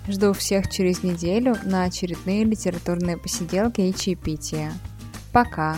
Жду 0.07 0.33
всех 0.33 0.71
через 0.71 1.03
неделю 1.03 1.55
на 1.63 1.83
очередные 1.83 2.45
литературные 2.45 3.17
посиделки 3.17 3.81
и 3.81 3.93
чаепития. 3.93 4.73
Пока! 5.31 5.77